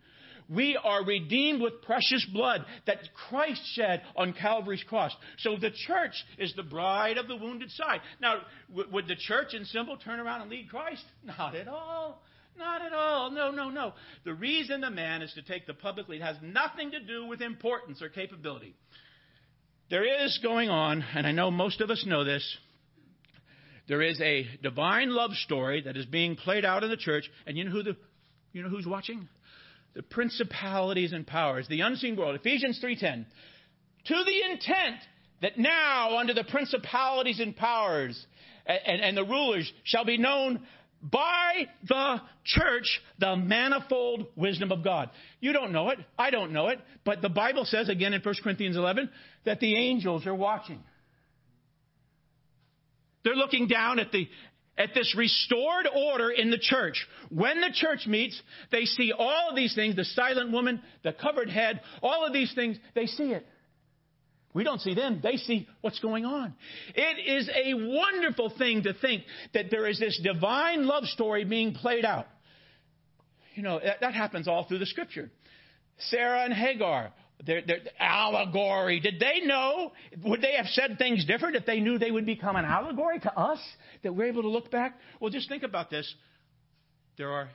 We 0.49 0.79
are 0.83 1.05
redeemed 1.05 1.61
with 1.61 1.83
precious 1.83 2.25
blood 2.33 2.65
that 2.87 2.99
Christ 3.29 3.63
shed 3.75 4.03
on 4.15 4.33
Calvary's 4.33 4.85
cross. 4.85 5.11
So 5.39 5.57
the 5.57 5.73
church 5.87 6.15
is 6.39 6.55
the 6.55 6.63
bride 6.63 7.19
of 7.19 7.27
the 7.27 7.37
wounded 7.37 7.71
side. 7.73 8.01
Now, 8.21 8.43
would 8.73 9.09
the 9.09 9.17
church 9.17 9.55
in 9.55 9.65
symbol 9.65 9.97
turn 9.97 10.21
around 10.21 10.43
and 10.43 10.51
lead 10.51 10.69
Christ? 10.71 11.03
Not 11.25 11.57
at 11.57 11.67
all. 11.67 12.23
Not 12.59 12.83
at 12.83 12.93
all. 12.93 13.31
No, 13.31 13.51
no, 13.51 13.69
no. 13.69 13.93
The 14.25 14.35
reason 14.35 14.81
the 14.81 14.91
man 14.91 15.23
is 15.23 15.33
to 15.35 15.43
take 15.43 15.67
the 15.67 15.75
public 15.75 16.09
lead 16.09 16.23
has 16.23 16.37
nothing 16.43 16.91
to 16.93 17.01
do 17.01 17.27
with 17.27 17.41
importance 17.41 18.01
or 18.01 18.09
capability. 18.09 18.75
There 19.91 20.25
is 20.25 20.39
going 20.43 20.69
on, 20.69 21.05
and 21.15 21.27
I 21.27 21.33
know 21.33 21.51
most 21.51 21.81
of 21.81 21.91
us 21.91 22.05
know 22.07 22.25
this, 22.25 22.57
there 23.89 24.03
is 24.03 24.21
a 24.21 24.47
divine 24.63 25.11
love 25.11 25.33
story 25.33 25.83
that 25.83 25.97
is 25.97 26.07
being 26.07 26.35
played 26.35 26.65
out 26.65 26.83
in 26.83 26.91
the 26.91 26.97
church, 26.97 27.31
and 27.47 27.57
you 27.57 27.65
know 27.65 27.71
who 27.71 27.83
the 27.83 27.97
you 28.53 28.63
know 28.63 28.69
who's 28.69 28.87
watching? 28.87 29.29
The 29.95 30.03
principalities 30.03 31.13
and 31.13 31.27
powers, 31.27 31.69
the 31.69 31.83
unseen 31.83 32.17
world. 32.17 32.35
Ephesians 32.35 32.81
3:10. 32.83 33.27
To 34.07 34.25
the 34.25 34.51
intent 34.51 34.97
that 35.43 35.59
now 35.59 36.19
under 36.19 36.35
the 36.35 36.45
principalities 36.45 37.39
and 37.39 37.55
powers 37.55 38.27
and, 38.67 38.81
and, 38.87 39.03
and 39.03 39.17
the 39.17 39.25
rulers 39.25 39.71
shall 39.85 40.05
be 40.05 40.17
known 40.17 40.67
by 41.11 41.67
the 41.87 42.21
church 42.45 43.01
the 43.19 43.37
manifold 43.37 44.27
wisdom 44.37 44.73
of 44.73 44.83
God. 44.83 45.11
You 45.41 45.53
don't 45.53 45.73
know 45.73 45.91
it. 45.91 45.99
I 46.19 46.31
don't 46.31 46.53
know 46.53 46.69
it. 46.69 46.81
But 47.05 47.23
the 47.23 47.29
Bible 47.29 47.65
says, 47.65 47.89
again 47.89 48.13
in 48.15 48.23
1 48.23 48.35
Corinthians 48.43 48.77
11, 48.77 49.11
that 49.45 49.61
the 49.61 49.77
angels 49.77 50.27
are 50.27 50.35
watching. 50.35 50.83
They're 53.25 53.35
looking 53.35 53.67
down 53.67 53.99
at 53.99 54.13
the, 54.13 54.29
at 54.79 54.91
this 54.95 55.15
restored 55.17 55.89
order 55.93 56.31
in 56.31 56.51
the 56.51 56.59
church. 56.59 57.07
When 57.31 57.61
the 57.61 57.71
church 57.73 58.07
meets, 58.07 58.41
they 58.71 58.85
see 58.85 59.13
all 59.17 59.51
of 59.51 59.57
these 59.57 59.75
things 59.75 59.97
the 59.97 60.05
silent 60.05 60.53
woman, 60.53 60.81
the 61.03 61.13
covered 61.13 61.51
head, 61.51 61.81
all 62.03 62.25
of 62.25 62.33
these 62.33 62.53
things, 62.55 62.77
they 62.95 63.07
see 63.07 63.33
it. 63.33 63.47
We 64.57 64.65
don't 64.65 64.81
see 64.81 64.95
them. 64.95 65.21
They 65.23 65.37
see 65.37 65.69
what's 65.83 65.99
going 65.99 66.25
on. 66.25 66.55
It 66.95 67.31
is 67.31 67.47
a 67.55 67.75
wonderful 67.75 68.51
thing 68.57 68.85
to 68.85 68.95
think 68.95 69.25
that 69.53 69.67
there 69.71 69.87
is 69.87 70.01
this 70.01 70.19
divine 70.25 70.87
love 70.87 71.05
story 71.05 71.45
being 71.45 71.75
played 71.75 72.07
out. 72.07 72.27
You 73.55 73.63
know, 73.63 73.79
that, 73.79 74.01
that 74.01 74.15
happens 74.15 74.49
all 74.49 74.65
through 74.65 74.79
the 74.79 74.87
scripture. 74.87 75.31
Sarah 76.09 76.43
and 76.43 76.55
Hagar, 76.55 77.13
their 77.45 77.61
allegory. 78.01 78.99
Did 78.99 79.21
they 79.21 79.41
know? 79.45 79.93
Would 80.25 80.41
they 80.41 80.55
have 80.55 80.67
said 80.69 80.97
things 80.97 81.27
different 81.27 81.57
if 81.57 81.67
they 81.67 81.81
knew 81.81 81.99
they 81.99 82.11
would 82.11 82.25
become 82.25 82.57
an 82.57 82.65
allegory 82.65 83.21
to 83.21 83.39
us? 83.39 83.59
That 84.05 84.15
we're 84.15 84.29
able 84.29 84.41
to 84.41 84.49
look 84.49 84.71
back? 84.71 84.99
Well, 85.21 85.31
just 85.31 85.51
think 85.51 85.65
about 85.65 85.91
this. 85.91 86.11
There 87.19 87.31
are 87.31 87.51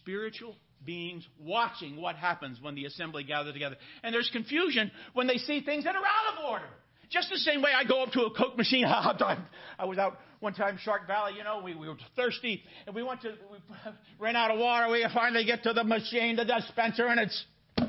spiritual 0.00 0.56
beings 0.84 1.26
watching 1.40 2.00
what 2.00 2.16
happens 2.16 2.58
when 2.60 2.74
the 2.74 2.84
assembly 2.84 3.24
gathers 3.24 3.52
together. 3.52 3.76
And 4.02 4.14
there's 4.14 4.30
confusion 4.32 4.90
when 5.14 5.26
they 5.26 5.38
see 5.38 5.60
things 5.60 5.84
that 5.84 5.96
are 5.96 6.02
out 6.04 6.38
of 6.38 6.44
order. 6.44 6.68
Just 7.10 7.30
the 7.30 7.38
same 7.38 7.62
way 7.62 7.70
I 7.74 7.84
go 7.84 8.02
up 8.02 8.10
to 8.12 8.22
a 8.22 8.30
Coke 8.30 8.56
machine. 8.56 8.84
I 8.84 9.84
was 9.84 9.98
out 9.98 10.18
one 10.40 10.54
time, 10.54 10.78
Shark 10.80 11.06
Valley, 11.06 11.32
you 11.36 11.44
know, 11.44 11.60
we, 11.62 11.74
we 11.74 11.88
were 11.88 11.96
thirsty 12.14 12.62
and 12.86 12.94
we 12.94 13.02
went 13.02 13.22
to, 13.22 13.34
we 13.50 13.58
ran 14.18 14.36
out 14.36 14.50
of 14.50 14.58
water. 14.58 14.90
We 14.90 15.06
finally 15.14 15.44
get 15.44 15.62
to 15.64 15.72
the 15.72 15.84
machine, 15.84 16.36
the 16.36 16.44
dispenser, 16.44 17.06
and 17.06 17.20
it's 17.20 17.44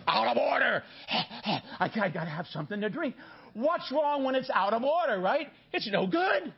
out 0.08 0.28
of 0.28 0.38
order. 0.38 0.84
I, 1.10 1.62
I 1.80 2.10
got 2.10 2.24
to 2.24 2.30
have 2.30 2.48
something 2.48 2.80
to 2.82 2.90
drink. 2.90 3.16
What's 3.54 3.92
wrong 3.92 4.24
when 4.24 4.36
it's 4.36 4.50
out 4.54 4.74
of 4.74 4.84
order, 4.84 5.20
right? 5.20 5.48
It's 5.74 5.90
no 5.92 6.08
good. 6.08 6.54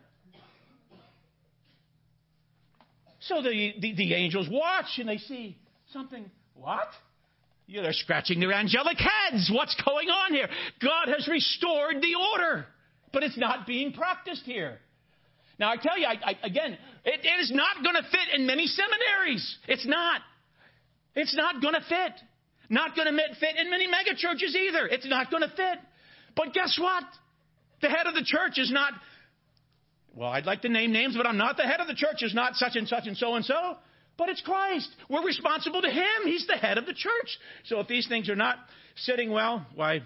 So 3.21 3.41
the, 3.41 3.73
the, 3.79 3.95
the 3.95 4.13
angels 4.13 4.47
watch 4.49 4.97
and 4.97 5.07
they 5.09 5.17
see 5.17 5.57
something. 5.91 6.29
What? 6.55 6.87
Yeah, 7.67 7.83
they're 7.83 7.93
scratching 7.93 8.39
their 8.39 8.53
angelic 8.53 8.97
heads. 8.97 9.51
What's 9.53 9.75
going 9.85 10.09
on 10.09 10.33
here? 10.33 10.49
God 10.81 11.07
has 11.07 11.27
restored 11.27 12.01
the 12.01 12.15
order, 12.33 12.65
but 13.13 13.23
it's 13.23 13.37
not 13.37 13.67
being 13.67 13.93
practiced 13.93 14.43
here. 14.43 14.79
Now, 15.59 15.71
I 15.71 15.75
tell 15.75 15.97
you, 15.97 16.07
I, 16.07 16.15
I, 16.23 16.35
again, 16.43 16.77
it, 17.05 17.19
it 17.23 17.41
is 17.41 17.51
not 17.53 17.83
going 17.83 17.95
to 17.95 18.03
fit 18.03 18.33
in 18.33 18.47
many 18.47 18.65
seminaries. 18.65 19.57
It's 19.67 19.85
not. 19.85 20.21
It's 21.15 21.35
not 21.35 21.61
going 21.61 21.73
to 21.73 21.81
fit. 21.81 22.13
Not 22.69 22.95
going 22.95 23.13
to 23.13 23.35
fit 23.39 23.57
in 23.57 23.69
many 23.69 23.87
megachurches 23.87 24.55
either. 24.55 24.87
It's 24.87 25.07
not 25.07 25.29
going 25.29 25.43
to 25.43 25.49
fit. 25.49 25.79
But 26.35 26.53
guess 26.53 26.77
what? 26.79 27.03
The 27.81 27.89
head 27.89 28.07
of 28.07 28.13
the 28.13 28.23
church 28.23 28.57
is 28.57 28.71
not, 28.71 28.93
well, 30.15 30.29
I'd 30.29 30.45
like 30.45 30.61
to 30.61 30.69
name 30.69 30.91
names, 30.91 31.15
but 31.17 31.25
I'm 31.25 31.37
not. 31.37 31.57
The 31.57 31.63
head 31.63 31.81
of 31.81 31.87
the 31.87 31.95
church 31.95 32.21
is 32.21 32.33
not 32.33 32.55
such 32.55 32.75
and 32.75 32.87
such 32.87 33.05
and 33.05 33.17
so 33.17 33.35
and 33.35 33.43
so. 33.43 33.77
But 34.19 34.27
it's 34.27 34.41
Christ. 34.41 34.89
We're 35.09 35.25
responsible 35.25 35.81
to 35.81 35.89
Him. 35.89 36.25
He's 36.25 36.45
the 36.45 36.57
head 36.57 36.77
of 36.77 36.85
the 36.85 36.93
church. 36.93 37.37
So 37.63 37.79
if 37.79 37.87
these 37.87 38.05
things 38.05 38.29
are 38.29 38.35
not 38.35 38.57
sitting 38.97 39.31
well, 39.31 39.65
why, 39.75 40.01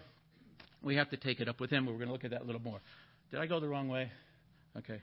we 0.83 0.97
have 0.97 1.09
to 1.09 1.17
take 1.17 1.39
it 1.39 1.49
up 1.49 1.59
with 1.59 1.71
Him. 1.71 1.87
We're 1.87 1.93
going 1.93 2.05
to 2.05 2.13
look 2.13 2.23
at 2.23 2.29
that 2.29 2.43
a 2.43 2.45
little 2.45 2.61
more. 2.61 2.79
Did 3.31 3.39
I 3.39 3.47
go 3.47 3.59
the 3.59 3.67
wrong 3.67 3.89
way? 3.89 4.11
Okay. 4.77 5.01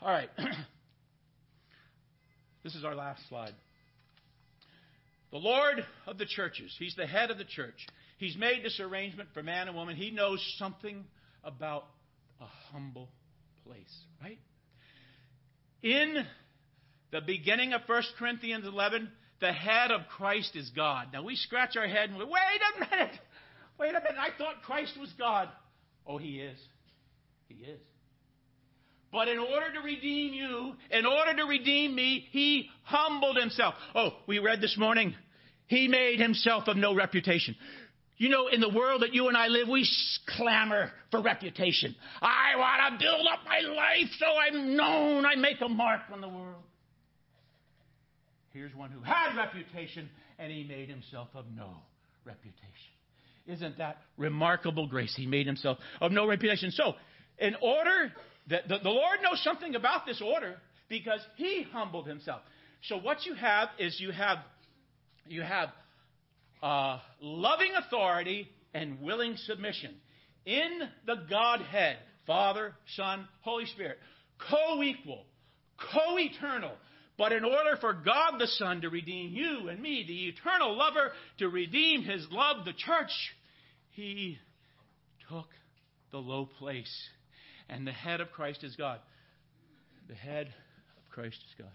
All 0.00 0.10
right. 0.10 0.30
this 2.64 2.74
is 2.74 2.82
our 2.82 2.94
last 2.94 3.20
slide. 3.28 3.52
The 5.32 5.38
Lord 5.38 5.84
of 6.06 6.16
the 6.16 6.26
churches, 6.26 6.74
He's 6.78 6.94
the 6.96 7.06
head 7.06 7.30
of 7.30 7.36
the 7.36 7.44
church. 7.44 7.86
He's 8.16 8.38
made 8.38 8.64
this 8.64 8.80
arrangement 8.80 9.28
for 9.34 9.42
man 9.42 9.68
and 9.68 9.76
woman. 9.76 9.96
He 9.96 10.10
knows 10.10 10.42
something 10.56 11.04
about 11.44 11.84
a 12.40 12.46
humble 12.72 13.10
place, 13.66 13.94
right? 14.22 14.38
In 15.82 16.24
the 17.12 17.20
beginning 17.20 17.74
of 17.74 17.82
1 17.86 18.02
Corinthians 18.18 18.66
11, 18.66 19.08
the 19.40 19.52
head 19.52 19.90
of 19.90 20.00
Christ 20.16 20.56
is 20.56 20.70
God. 20.74 21.08
Now 21.12 21.22
we 21.22 21.36
scratch 21.36 21.76
our 21.76 21.86
head 21.86 22.08
and 22.08 22.18
we, 22.18 22.24
wait 22.24 22.32
a 22.32 22.80
minute, 22.80 23.18
wait 23.78 23.90
a 23.90 24.00
minute, 24.00 24.18
I 24.18 24.36
thought 24.36 24.62
Christ 24.64 24.92
was 24.98 25.12
God. 25.18 25.48
Oh, 26.06 26.16
he 26.16 26.40
is. 26.40 26.58
He 27.48 27.54
is. 27.54 27.80
But 29.12 29.28
in 29.28 29.38
order 29.38 29.74
to 29.74 29.80
redeem 29.80 30.32
you, 30.32 30.72
in 30.90 31.04
order 31.04 31.36
to 31.36 31.44
redeem 31.44 31.94
me, 31.94 32.26
he 32.30 32.70
humbled 32.84 33.36
himself. 33.36 33.74
Oh, 33.94 34.12
we 34.26 34.38
read 34.38 34.62
this 34.62 34.76
morning, 34.78 35.14
he 35.66 35.86
made 35.86 36.18
himself 36.18 36.66
of 36.66 36.78
no 36.78 36.94
reputation. 36.94 37.54
You 38.16 38.30
know, 38.30 38.46
in 38.46 38.60
the 38.60 38.70
world 38.70 39.02
that 39.02 39.12
you 39.12 39.28
and 39.28 39.36
I 39.36 39.48
live, 39.48 39.68
we 39.68 39.86
clamor 40.28 40.92
for 41.10 41.20
reputation. 41.20 41.94
I 42.22 42.56
want 42.56 43.00
to 43.00 43.04
build 43.04 43.26
up 43.30 43.40
my 43.44 43.60
life 43.60 44.10
so 44.18 44.26
I'm 44.26 44.76
known. 44.76 45.26
I 45.26 45.34
make 45.34 45.60
a 45.60 45.68
mark 45.68 46.02
on 46.10 46.20
the 46.20 46.28
world. 46.28 46.62
Here's 48.52 48.74
one 48.74 48.90
who 48.90 49.00
had 49.00 49.36
reputation, 49.36 50.08
and 50.38 50.52
he 50.52 50.64
made 50.64 50.88
himself 50.88 51.28
of 51.34 51.46
no 51.54 51.76
reputation. 52.24 52.62
Isn't 53.46 53.78
that 53.78 53.98
remarkable 54.16 54.86
grace? 54.86 55.14
He 55.16 55.26
made 55.26 55.46
himself 55.46 55.78
of 56.00 56.12
no 56.12 56.26
reputation. 56.26 56.70
So, 56.70 56.94
in 57.38 57.56
order, 57.60 58.12
that 58.48 58.68
the, 58.68 58.78
the 58.82 58.90
Lord 58.90 59.18
knows 59.22 59.42
something 59.42 59.74
about 59.74 60.06
this 60.06 60.22
order 60.22 60.56
because 60.88 61.20
he 61.36 61.66
humbled 61.72 62.06
himself. 62.06 62.42
So, 62.82 62.98
what 62.98 63.24
you 63.24 63.34
have 63.34 63.68
is 63.78 63.98
you 63.98 64.12
have, 64.12 64.38
you 65.26 65.42
have 65.42 65.70
uh, 66.62 66.98
loving 67.20 67.72
authority 67.76 68.48
and 68.74 69.00
willing 69.00 69.36
submission. 69.36 69.94
In 70.44 70.80
the 71.06 71.16
Godhead, 71.28 71.96
Father, 72.26 72.74
Son, 72.96 73.26
Holy 73.40 73.66
Spirit, 73.66 73.98
co 74.50 74.82
equal, 74.82 75.24
co 75.92 76.18
eternal. 76.18 76.72
But 77.18 77.32
in 77.32 77.44
order 77.44 77.76
for 77.80 77.92
God 77.92 78.38
the 78.38 78.46
Son 78.46 78.80
to 78.80 78.88
redeem 78.88 79.32
you 79.32 79.68
and 79.68 79.80
me, 79.80 80.04
the 80.06 80.28
eternal 80.28 80.76
lover, 80.76 81.12
to 81.38 81.48
redeem 81.48 82.02
his 82.02 82.26
love, 82.30 82.64
the 82.64 82.72
church, 82.72 83.10
he 83.90 84.38
took 85.28 85.48
the 86.10 86.18
low 86.18 86.46
place. 86.58 86.92
And 87.68 87.86
the 87.86 87.92
head 87.92 88.20
of 88.20 88.32
Christ 88.32 88.64
is 88.64 88.76
God. 88.76 88.98
The 90.08 90.14
head 90.14 90.46
of 90.46 91.12
Christ 91.12 91.36
is 91.36 91.54
God. 91.58 91.72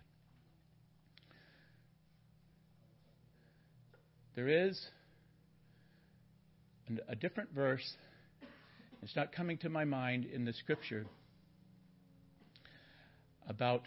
There 4.36 4.48
is 4.48 4.86
a 7.08 7.16
different 7.16 7.52
verse. 7.54 7.96
It's 9.02 9.16
not 9.16 9.32
coming 9.32 9.58
to 9.60 9.70
my 9.70 9.86
mind 9.86 10.26
in 10.26 10.46
the 10.46 10.54
scripture 10.54 11.06
about 13.48 13.84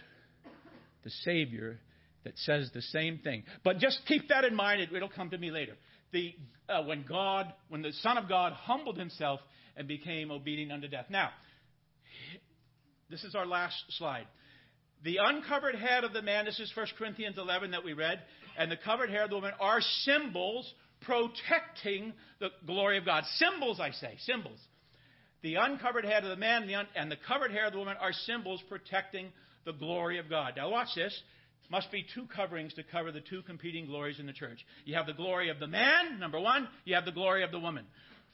the 1.05 1.11
Savior 1.25 1.79
that 2.25 2.37
says 2.39 2.71
the 2.75 2.83
same 2.83 3.19
thing. 3.19 3.45
But 3.65 3.79
just 3.79 4.01
keep 4.07 4.29
that 4.29 4.45
in 4.45 4.55
mind. 4.55 4.81
It, 4.83 4.93
will 4.93 5.09
come 5.09 5.31
to 5.31 5.39
me 5.39 5.51
later. 5.51 5.73
The, 6.13 6.35
uh, 6.69 6.83
when 6.83 7.05
God, 7.09 7.53
when 7.69 7.83
the 7.83 7.93
Son 8.03 8.19
of 8.19 8.29
God 8.29 8.53
humbled 8.53 8.99
himself 8.99 9.41
and 9.77 9.89
became 9.89 10.31
obedient 10.31 10.73
unto 10.73 10.89
death. 10.89 11.07
Now, 11.09 11.31
this 13.09 13.25
is 13.25 13.35
our 13.35 13.47
last 13.47 13.77
slide. 13.91 14.27
The 15.03 15.19
uncovered 15.23 15.77
head 15.77 16.05
of 16.05 16.13
the 16.13 16.21
man, 16.21 16.45
this 16.45 16.61
is 16.61 16.71
1 16.75 16.87
Corinthians 16.99 17.39
11 17.39 17.71
that 17.71 17.85
we 17.85 17.95
read, 17.95 18.21
and 18.59 18.71
the 18.71 18.77
covered 18.77 19.09
hair 19.09 19.25
of 19.25 19.31
the 19.31 19.37
woman 19.37 19.53
are 19.59 19.81
symbols 20.03 20.71
protecting 21.01 22.13
the 22.39 22.49
glory 22.67 22.99
of 22.99 23.07
God. 23.07 23.25
Symbols, 23.37 23.81
I 23.81 23.93
say, 23.93 24.17
symbols. 24.27 24.59
The 25.43 25.55
uncovered 25.55 26.05
head 26.05 26.25
of 26.25 26.31
the 26.31 26.37
man 26.37 26.63
and 26.63 26.71
the, 26.71 26.75
un- 26.75 26.89
and 26.95 27.11
the 27.11 27.17
covered 27.27 27.51
hair 27.51 27.67
of 27.67 27.73
the 27.73 27.79
woman 27.79 27.97
are 27.99 28.13
symbols 28.13 28.63
protecting 28.69 29.29
the 29.65 29.73
glory 29.73 30.19
of 30.19 30.29
God. 30.29 30.55
Now, 30.57 30.71
watch 30.71 30.89
this. 30.95 31.19
Must 31.71 31.91
be 31.93 32.05
two 32.15 32.27
coverings 32.35 32.75
to 32.75 32.83
cover 32.83 33.13
the 33.13 33.21
two 33.21 33.43
competing 33.43 33.87
glories 33.87 34.19
in 34.19 34.27
the 34.27 34.33
church. 34.33 34.59
You 34.85 34.97
have 34.97 35.07
the 35.07 35.13
glory 35.13 35.51
of 35.51 35.61
the 35.61 35.69
man, 35.69 36.19
number 36.19 36.41
one. 36.41 36.67
You 36.85 36.97
have 36.97 37.05
the 37.05 37.13
glory 37.13 37.45
of 37.45 37.53
the 37.53 37.61
woman. 37.61 37.85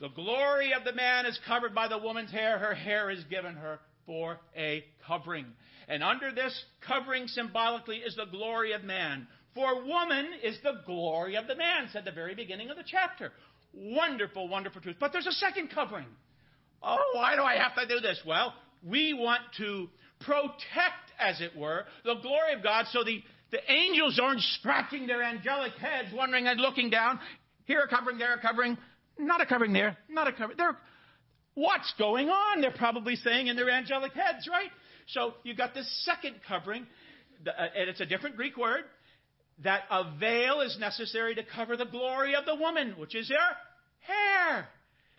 The 0.01 0.09
glory 0.09 0.73
of 0.73 0.85
the 0.85 0.95
man 0.95 1.27
is 1.27 1.39
covered 1.47 1.75
by 1.75 1.89
the 1.89 1.99
woman's 1.99 2.31
hair. 2.31 2.59
Her 2.59 2.75
hair 2.75 3.11
is 3.11 3.23
given 3.25 3.55
her 3.55 3.79
for 4.07 4.39
a 4.57 4.85
covering. 5.07 5.47
And 5.89 6.03
under 6.03 6.33
this 6.33 6.65
covering 6.87 7.29
symbolically 7.29 7.99
is 7.99 8.17
the 8.17 8.25
glory 8.25 8.73
of 8.73 8.85
man. 8.85 9.27
For 9.55 9.85
woman 9.85 10.31
is 10.43 10.59
the 10.62 10.81
glory 10.87 11.37
of 11.37 11.47
the 11.47 11.57
man, 11.57 11.89
said 11.93 12.05
the 12.05 12.12
very 12.12 12.35
beginning 12.35 12.71
of 12.71 12.77
the 12.77 12.85
chapter. 12.87 13.33
Wonderful, 13.75 14.49
wonderful 14.49 14.81
truth. 14.81 14.97
But 14.99 15.12
there's 15.12 15.27
a 15.27 15.33
second 15.33 15.71
covering. 15.75 16.07
Oh, 16.83 17.12
why 17.15 17.37
do 17.37 17.43
I 17.43 17.57
have 17.57 17.75
to 17.75 17.87
do 17.87 18.01
this? 18.01 18.21
Well, 18.27 18.55
we 18.83 19.15
want 19.15 19.41
to 19.59 19.89
protect, 20.21 21.06
as 21.19 21.41
it 21.41 21.57
were, 21.57 21.85
the 22.05 22.15
glory 22.23 22.55
of 22.55 22.63
God 22.63 22.87
so 22.91 23.05
the, 23.05 23.23
the 23.51 23.61
angels 23.71 24.21
aren't 24.23 24.41
scratching 24.41 25.07
their 25.07 25.23
angelic 25.23 25.73
heads, 25.75 26.09
wondering 26.15 26.47
and 26.47 26.61
looking 26.61 26.91
down. 26.91 27.19
Here 27.65 27.81
a 27.81 27.89
covering, 27.89 28.19
there 28.19 28.35
a 28.35 28.41
covering, 28.41 28.79
not 29.19 29.41
a 29.41 29.47
covering 29.47 29.73
there, 29.73 29.97
not 30.09 30.29
a 30.29 30.33
covering. 30.33 30.57
There, 30.57 30.77
what's 31.55 31.93
going 31.99 32.29
on? 32.29 32.61
They're 32.61 32.71
probably 32.71 33.17
saying 33.17 33.49
in 33.49 33.57
their 33.57 33.71
angelic 33.71 34.13
heads, 34.13 34.49
right? 34.51 34.71
So 35.09 35.35
you've 35.43 35.57
got 35.57 35.75
this 35.75 35.89
second 36.05 36.37
covering, 36.47 36.87
uh, 37.47 37.51
and 37.77 37.89
it's 37.89 38.01
a 38.01 38.07
different 38.07 38.37
Greek 38.37 38.57
word, 38.57 38.85
that 39.65 39.83
a 39.91 40.17
veil 40.19 40.61
is 40.61 40.77
necessary 40.79 41.35
to 41.35 41.43
cover 41.43 41.77
the 41.77 41.87
glory 41.87 42.35
of 42.35 42.45
the 42.45 42.55
woman, 42.55 42.95
which 42.99 43.15
is 43.15 43.31
her 43.31 43.57
hair. 44.01 44.69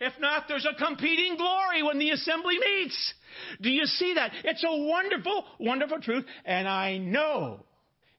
If 0.00 0.12
not, 0.20 0.44
there's 0.46 0.66
a 0.66 0.74
competing 0.74 1.36
glory 1.36 1.82
when 1.82 1.98
the 1.98 2.10
assembly 2.10 2.56
meets. 2.58 3.14
Do 3.60 3.68
you 3.68 3.84
see 3.84 4.14
that? 4.14 4.32
It's 4.44 4.64
a 4.64 4.76
wonderful, 4.86 5.44
wonderful 5.58 6.00
truth. 6.00 6.24
And 6.44 6.68
I 6.68 6.98
know 6.98 7.64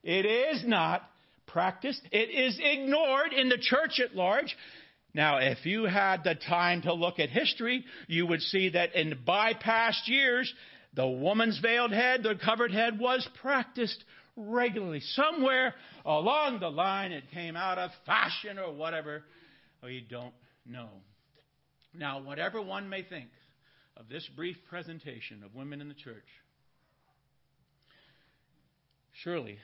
it 0.02 0.26
is 0.26 0.62
not 0.66 1.02
practiced. 1.46 2.02
It 2.12 2.30
is 2.30 2.58
ignored 2.62 3.32
in 3.32 3.48
the 3.48 3.58
church 3.58 3.98
at 3.98 4.14
large. 4.14 4.56
Now, 5.14 5.38
if 5.38 5.64
you 5.64 5.84
had 5.84 6.22
the 6.22 6.34
time 6.34 6.82
to 6.82 6.92
look 6.92 7.18
at 7.18 7.30
history, 7.30 7.84
you 8.06 8.26
would 8.26 8.42
see 8.42 8.68
that 8.70 8.94
in 8.94 9.18
bypassed 9.26 10.06
years, 10.06 10.52
the 10.94 11.06
woman's 11.06 11.58
veiled 11.58 11.92
head, 11.92 12.22
the 12.22 12.34
covered 12.34 12.72
head 12.72 12.98
was 12.98 13.26
practiced 13.40 14.04
regularly. 14.36 15.00
Somewhere 15.00 15.74
along 16.04 16.60
the 16.60 16.68
line, 16.68 17.12
it 17.12 17.24
came 17.32 17.56
out 17.56 17.78
of 17.78 17.90
fashion 18.06 18.58
or 18.58 18.72
whatever. 18.72 19.24
We 19.82 20.06
don't 20.08 20.34
know. 20.66 20.88
Now, 21.92 22.22
whatever 22.22 22.62
one 22.62 22.88
may 22.88 23.02
think 23.02 23.28
of 23.96 24.08
this 24.08 24.28
brief 24.36 24.56
presentation 24.68 25.42
of 25.44 25.54
women 25.54 25.80
in 25.80 25.88
the 25.88 25.94
church, 25.94 26.26
surely 29.24 29.58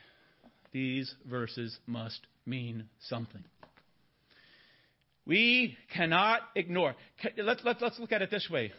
these 0.71 1.13
verses 1.25 1.77
must 1.87 2.19
mean 2.45 2.89
something. 3.07 3.43
We 5.25 5.77
cannot 5.93 6.41
ignore. 6.55 6.95
Let's, 7.37 7.61
let's, 7.65 7.81
let's 7.81 7.99
look 7.99 8.11
at 8.11 8.21
it 8.21 8.31
this 8.31 8.47
way. 8.49 8.71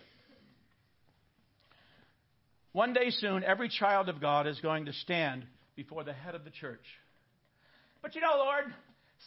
One 2.73 2.93
day 2.93 3.11
soon, 3.11 3.45
every 3.45 3.69
child 3.69 4.09
of 4.09 4.21
God 4.21 4.47
is 4.47 4.61
going 4.61 4.87
to 4.87 4.93
stand 4.93 5.45
before 5.75 6.05
the 6.05 6.13
head 6.13 6.35
of 6.35 6.45
the 6.45 6.51
church. 6.51 6.85
But 8.03 8.15
you 8.15 8.21
know, 8.21 8.37
Lord, 8.37 8.65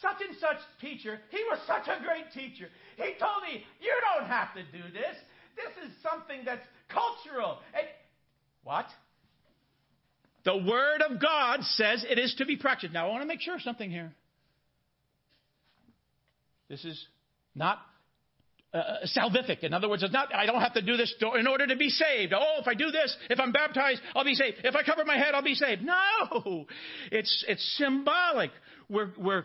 such 0.00 0.16
and 0.26 0.36
such 0.38 0.56
teacher, 0.80 1.18
he 1.30 1.42
was 1.50 1.58
such 1.66 1.86
a 1.86 2.02
great 2.02 2.32
teacher. 2.32 2.68
He 2.96 3.14
told 3.18 3.42
me, 3.42 3.62
you 3.80 3.92
don't 4.14 4.28
have 4.28 4.54
to 4.54 4.62
do 4.62 4.82
this. 4.92 5.16
This 5.56 5.84
is 5.84 5.92
something 6.02 6.42
that's 6.44 6.64
cultural. 6.88 7.58
And 7.74 7.86
what? 8.64 8.86
The 10.44 10.56
Word 10.56 11.02
of 11.02 11.20
God 11.20 11.62
says 11.62 12.04
it 12.08 12.18
is 12.18 12.34
to 12.38 12.46
be 12.46 12.56
practiced. 12.56 12.92
Now, 12.92 13.06
I 13.08 13.10
want 13.10 13.22
to 13.22 13.28
make 13.28 13.40
sure 13.40 13.58
something 13.60 13.90
here. 13.90 14.12
This 16.68 16.84
is 16.84 17.06
not 17.54 17.78
uh, 18.74 18.78
uh, 18.78 18.96
salvific. 19.14 19.62
In 19.62 19.74
other 19.74 19.88
words, 19.88 20.02
it's 20.02 20.14
not, 20.14 20.34
I 20.34 20.46
don't 20.46 20.62
have 20.62 20.72
to 20.72 20.80
do 20.80 20.96
this 20.96 21.14
in 21.38 21.46
order 21.46 21.66
to 21.66 21.76
be 21.76 21.90
saved. 21.90 22.32
Oh, 22.34 22.60
if 22.60 22.66
I 22.66 22.72
do 22.72 22.90
this, 22.90 23.14
if 23.28 23.38
I'm 23.38 23.52
baptized, 23.52 24.00
I'll 24.14 24.24
be 24.24 24.34
saved. 24.34 24.56
If 24.64 24.74
I 24.74 24.82
cover 24.82 25.04
my 25.04 25.18
head, 25.18 25.34
I'll 25.34 25.42
be 25.42 25.54
saved. 25.54 25.82
No! 25.82 26.64
It's, 27.10 27.44
it's 27.46 27.76
symbolic. 27.76 28.50
We're, 28.92 29.10
we're, 29.18 29.44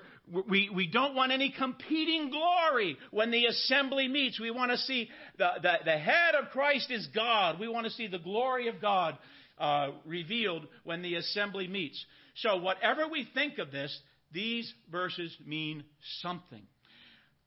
we, 0.50 0.70
we 0.74 0.88
don't 0.88 1.16
want 1.16 1.32
any 1.32 1.54
competing 1.58 2.30
glory 2.30 2.98
when 3.12 3.32
the 3.32 3.46
assembly 3.46 4.08
meets. 4.08 4.40
We 4.40 4.52
want 4.52 4.72
to 4.72 4.78
see 4.78 5.10
the, 5.38 5.50
the, 5.62 5.74
the 5.86 5.98
head 5.98 6.36
of 6.36 6.50
Christ 6.52 6.92
is 6.92 7.08
God. 7.16 7.60
We 7.60 7.70
want 7.70 7.86
to 7.86 7.92
see 7.92 8.08
the 8.08 8.20
glory 8.20 8.68
of 8.68 8.82
God 8.82 9.18
uh, 9.58 9.92
revealed 10.06 10.68
when 10.84 11.02
the 11.02 11.16
assembly 11.16 11.68
meets. 11.68 12.04
So, 12.36 12.58
whatever 12.58 13.08
we 13.08 13.28
think 13.34 13.58
of 13.58 13.72
this, 13.72 13.98
these 14.32 14.72
verses 14.92 15.36
mean 15.46 15.84
something. 16.22 16.62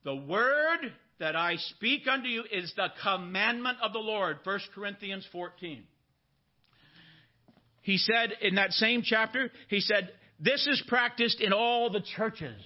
The 0.05 0.17
word 0.17 0.93
that 1.19 1.37
I 1.37 1.57
speak 1.57 2.09
unto 2.09 2.29
you 2.29 2.45
is 2.51 2.73
the 2.77 2.89
commandment 3.03 3.79
of 3.83 3.93
the 3.93 3.99
Lord. 3.99 4.39
1 4.43 4.61
Corinthians 4.75 5.27
14. 5.31 5.85
He 7.83 7.99
said 7.99 8.33
in 8.41 8.57
that 8.57 8.73
same 8.73 9.03
chapter, 9.05 9.51
he 9.69 9.81
said, 9.81 10.11
This 10.41 10.67
is 10.67 10.83
practiced 10.89 11.41
in 11.41 11.53
all 11.53 11.91
the 11.91 12.01
churches 12.17 12.61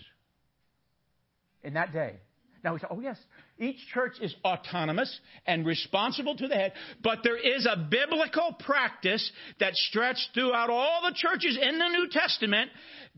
in 1.62 1.74
that 1.74 1.92
day. 1.92 2.14
Now 2.62 2.72
we 2.72 2.78
say, 2.78 2.86
oh 2.90 3.00
yes, 3.00 3.18
each 3.58 3.76
church 3.92 4.14
is 4.22 4.34
autonomous 4.42 5.20
and 5.46 5.66
responsible 5.66 6.34
to 6.36 6.48
the 6.48 6.54
head, 6.54 6.72
but 7.02 7.18
there 7.22 7.36
is 7.36 7.66
a 7.66 7.76
biblical 7.76 8.56
practice 8.64 9.30
that 9.60 9.74
stretched 9.74 10.30
throughout 10.32 10.70
all 10.70 11.02
the 11.02 11.14
churches 11.14 11.58
in 11.60 11.78
the 11.78 11.88
New 11.88 12.08
Testament 12.10 12.70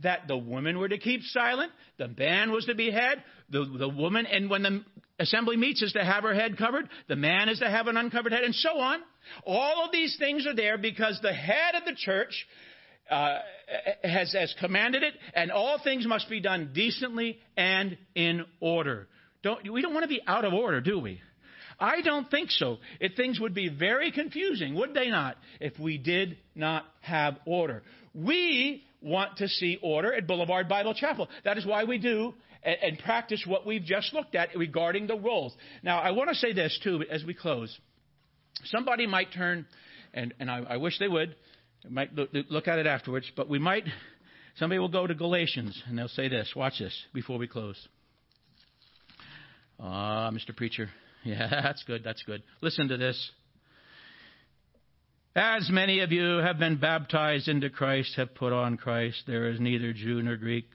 that 0.02 0.26
the 0.26 0.36
women 0.36 0.78
were 0.78 0.88
to 0.88 0.98
keep 0.98 1.22
silent, 1.22 1.70
the 1.96 2.08
man 2.08 2.50
was 2.50 2.64
to 2.64 2.74
be 2.74 2.90
head, 2.90 3.22
the, 3.48 3.64
the 3.78 3.88
woman, 3.88 4.26
and 4.26 4.50
when 4.50 4.62
the 4.62 4.84
assembly 5.20 5.56
meets 5.56 5.80
is 5.80 5.92
to 5.92 6.04
have 6.04 6.24
her 6.24 6.34
head 6.34 6.58
covered, 6.58 6.88
the 7.08 7.16
man 7.16 7.48
is 7.48 7.60
to 7.60 7.70
have 7.70 7.86
an 7.86 7.96
uncovered 7.96 8.32
head, 8.32 8.42
and 8.42 8.54
so 8.54 8.78
on. 8.78 8.98
All 9.44 9.84
of 9.84 9.92
these 9.92 10.16
things 10.18 10.44
are 10.46 10.56
there 10.56 10.76
because 10.76 11.20
the 11.22 11.32
head 11.32 11.76
of 11.76 11.84
the 11.84 11.94
church 11.94 12.46
uh, 13.10 13.38
has, 14.02 14.32
has 14.32 14.54
commanded 14.60 15.02
it, 15.02 15.14
and 15.34 15.50
all 15.50 15.78
things 15.82 16.06
must 16.06 16.28
be 16.28 16.40
done 16.40 16.70
decently 16.72 17.38
and 17.56 17.96
in 18.14 18.44
order. 18.60 19.08
Don't, 19.42 19.70
we 19.70 19.82
don't 19.82 19.94
want 19.94 20.04
to 20.04 20.08
be 20.08 20.20
out 20.26 20.44
of 20.44 20.52
order, 20.52 20.80
do 20.80 20.98
we? 20.98 21.20
I 21.78 22.00
don't 22.00 22.30
think 22.30 22.50
so. 22.50 22.78
It, 23.00 23.16
things 23.16 23.38
would 23.38 23.54
be 23.54 23.68
very 23.68 24.10
confusing, 24.10 24.74
would 24.74 24.94
they 24.94 25.10
not, 25.10 25.36
if 25.60 25.78
we 25.78 25.98
did 25.98 26.38
not 26.54 26.84
have 27.00 27.36
order. 27.44 27.82
We 28.14 28.82
want 29.02 29.36
to 29.38 29.48
see 29.48 29.78
order 29.82 30.12
at 30.12 30.26
Boulevard 30.26 30.68
Bible 30.68 30.94
Chapel. 30.94 31.28
That 31.44 31.58
is 31.58 31.66
why 31.66 31.84
we 31.84 31.98
do 31.98 32.34
and, 32.62 32.76
and 32.82 32.98
practice 32.98 33.44
what 33.46 33.66
we've 33.66 33.84
just 33.84 34.14
looked 34.14 34.34
at 34.34 34.56
regarding 34.56 35.06
the 35.06 35.16
roles. 35.16 35.54
Now, 35.82 35.98
I 35.98 36.12
want 36.12 36.30
to 36.30 36.34
say 36.34 36.52
this 36.52 36.78
too 36.82 37.04
as 37.10 37.24
we 37.24 37.34
close. 37.34 37.76
Somebody 38.64 39.06
might 39.06 39.32
turn, 39.32 39.66
and, 40.14 40.32
and 40.40 40.50
I, 40.50 40.62
I 40.70 40.76
wish 40.78 40.98
they 40.98 41.08
would, 41.08 41.36
might 41.88 42.14
look, 42.14 42.68
at 42.68 42.78
it 42.78 42.86
afterwards, 42.86 43.30
but 43.36 43.48
we 43.48 43.58
might, 43.58 43.84
somebody 44.56 44.78
will 44.78 44.88
go 44.88 45.06
to 45.06 45.14
Galatians 45.14 45.80
and 45.86 45.98
they'll 45.98 46.08
say 46.08 46.28
this. 46.28 46.52
Watch 46.56 46.78
this 46.78 46.94
before 47.12 47.38
we 47.38 47.46
close. 47.46 47.76
Ah, 49.78 50.30
Mr. 50.32 50.54
Preacher. 50.56 50.88
Yeah, 51.24 51.48
that's 51.50 51.82
good. 51.82 52.04
That's 52.04 52.22
good. 52.22 52.44
Listen 52.62 52.86
to 52.86 52.96
this. 52.96 53.32
As 55.34 55.68
many 55.68 55.98
of 55.98 56.12
you 56.12 56.36
have 56.36 56.56
been 56.56 56.76
baptized 56.76 57.48
into 57.48 57.68
Christ, 57.68 58.14
have 58.16 58.32
put 58.32 58.52
on 58.52 58.76
Christ, 58.76 59.24
there 59.26 59.48
is 59.48 59.58
neither 59.58 59.92
Jew 59.92 60.22
nor 60.22 60.36
Greek, 60.36 60.66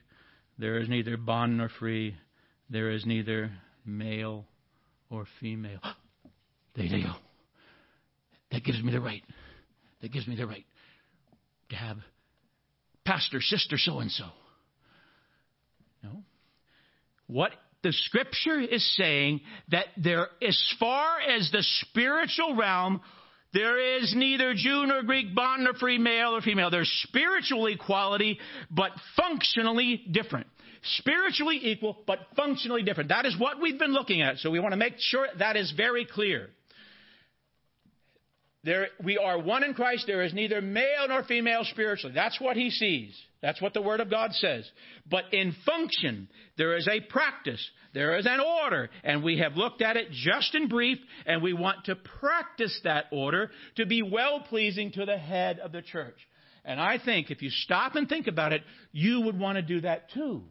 there 0.58 0.78
is 0.78 0.90
neither 0.90 1.16
bond 1.16 1.58
nor 1.58 1.70
free, 1.70 2.18
there 2.70 2.92
is 2.92 3.06
neither 3.06 3.50
male 3.86 4.46
or 5.10 5.26
female. 5.40 5.80
there 6.76 6.84
you 6.84 7.06
go. 7.06 7.14
That 8.52 8.66
gives 8.66 8.84
me 8.84 8.92
the 8.92 9.00
right. 9.00 9.24
That 10.02 10.12
gives 10.12 10.28
me 10.28 10.36
the 10.36 10.48
right 10.48 10.66
have 11.76 11.98
pastor, 13.06 13.42
sister, 13.42 13.78
so 13.78 14.00
and 14.00 14.12
so. 14.12 14.26
No. 16.04 16.24
What 17.28 17.52
the 17.84 17.92
scripture 17.92 18.60
is 18.60 18.96
saying 18.96 19.42
that 19.70 19.86
there, 19.98 20.28
as 20.42 20.62
far 20.80 21.20
as 21.20 21.50
the 21.52 21.64
spiritual 21.64 22.56
realm, 22.56 23.02
there 23.54 23.98
is 23.98 24.14
neither 24.16 24.54
Jew 24.54 24.86
nor 24.86 25.04
Greek, 25.04 25.36
bond 25.36 25.64
nor 25.64 25.74
free, 25.74 25.98
male 25.98 26.36
or 26.36 26.42
female. 26.42 26.70
There's 26.70 26.92
spiritual 27.08 27.68
equality, 27.68 28.40
but 28.70 28.92
functionally 29.16 30.04
different. 30.10 30.48
Spiritually 30.98 31.60
equal, 31.62 31.98
but 32.08 32.20
functionally 32.36 32.82
different. 32.82 33.10
That 33.10 33.26
is 33.26 33.38
what 33.38 33.62
we've 33.62 33.78
been 33.78 33.94
looking 33.94 34.22
at. 34.22 34.38
So 34.38 34.50
we 34.50 34.60
want 34.60 34.72
to 34.74 34.78
make 34.78 34.96
sure 34.98 35.28
that 35.38 35.56
is 35.56 35.74
very 35.76 36.06
clear. 36.06 36.50
There, 38.64 38.90
we 39.04 39.18
are 39.18 39.40
one 39.40 39.64
in 39.64 39.74
Christ. 39.74 40.06
There 40.06 40.22
is 40.22 40.34
neither 40.34 40.62
male 40.62 41.08
nor 41.08 41.24
female 41.24 41.64
spiritually. 41.64 42.14
That's 42.14 42.40
what 42.40 42.56
he 42.56 42.70
sees. 42.70 43.20
That's 43.42 43.60
what 43.60 43.74
the 43.74 43.82
Word 43.82 44.02
of 44.02 44.12
God 44.12 44.34
says. 44.34 44.70
But 45.10 45.34
in 45.34 45.56
function, 45.66 46.28
there 46.58 46.78
is 46.78 46.88
a 46.88 47.00
practice. 47.00 47.68
There 47.96 48.18
is 48.20 48.28
an 48.28 48.40
order. 48.40 48.92
And 49.04 49.24
we 49.24 49.40
have 49.40 49.58
looked 49.58 49.82
at 49.82 49.98
it 49.98 50.12
just 50.12 50.54
in 50.54 50.68
brief, 50.68 51.00
and 51.26 51.42
we 51.42 51.54
want 51.54 51.86
to 51.86 51.96
practice 51.96 52.80
that 52.84 53.06
order 53.12 53.50
to 53.78 53.88
be 53.88 54.04
well 54.04 54.42
pleasing 54.42 54.92
to 54.92 55.06
the 55.06 55.18
head 55.18 55.58
of 55.58 55.72
the 55.72 55.82
church. 55.82 56.18
And 56.64 56.80
I 56.80 57.00
think 57.04 57.32
if 57.32 57.42
you 57.42 57.50
stop 57.50 57.96
and 57.96 58.08
think 58.08 58.28
about 58.28 58.54
it, 58.54 58.62
you 58.92 59.22
would 59.22 59.40
want 59.40 59.56
to 59.56 59.64
do 59.64 59.82
that 59.82 60.12
too. 60.12 60.44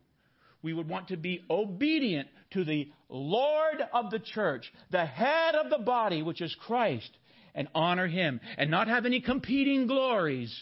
We 0.62 0.73
would 0.73 0.88
want 0.88 1.09
to 1.09 1.16
be 1.16 1.44
obedient 1.49 2.27
to 2.51 2.64
the 2.64 2.90
Lord 3.09 3.81
of 3.94 4.11
the 4.11 4.18
church, 4.18 4.70
the 4.90 5.07
head 5.07 5.55
of 5.55 5.70
the 5.70 5.79
body, 5.79 6.23
which 6.25 6.40
is 6.40 6.55
Christ 6.66 7.09
and 7.54 7.68
honor 7.74 8.06
Him 8.06 8.40
and 8.56 8.70
not 8.70 8.88
have 8.88 9.06
any 9.06 9.20
competing 9.20 9.86
glories 9.86 10.54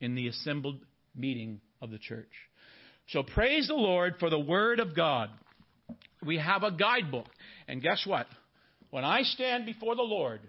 in 0.00 0.14
the 0.14 0.28
assembled 0.28 0.80
meeting 1.14 1.60
of 1.80 1.90
the 1.90 1.98
church. 1.98 2.30
So 3.08 3.22
praise 3.22 3.68
the 3.68 3.74
Lord 3.74 4.14
for 4.18 4.30
the 4.30 4.38
Word 4.38 4.80
of 4.80 4.94
God. 4.94 5.30
We 6.24 6.38
have 6.38 6.62
a 6.62 6.72
guidebook. 6.72 7.28
And 7.68 7.82
guess 7.82 8.04
what? 8.06 8.26
When 8.90 9.04
I 9.04 9.22
stand 9.22 9.66
before 9.66 9.94
the 9.94 10.02
Lord, 10.02 10.40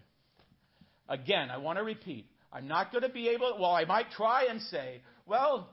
again, 1.08 1.50
I 1.50 1.58
want 1.58 1.78
to 1.78 1.84
repeat, 1.84 2.26
I'm 2.52 2.68
not 2.68 2.92
going 2.92 3.04
to 3.04 3.10
be 3.10 3.30
able, 3.30 3.58
well, 3.60 3.72
I 3.72 3.86
might 3.86 4.12
try 4.12 4.48
and 4.50 4.62
say, 4.62 5.02
well, 5.26 5.70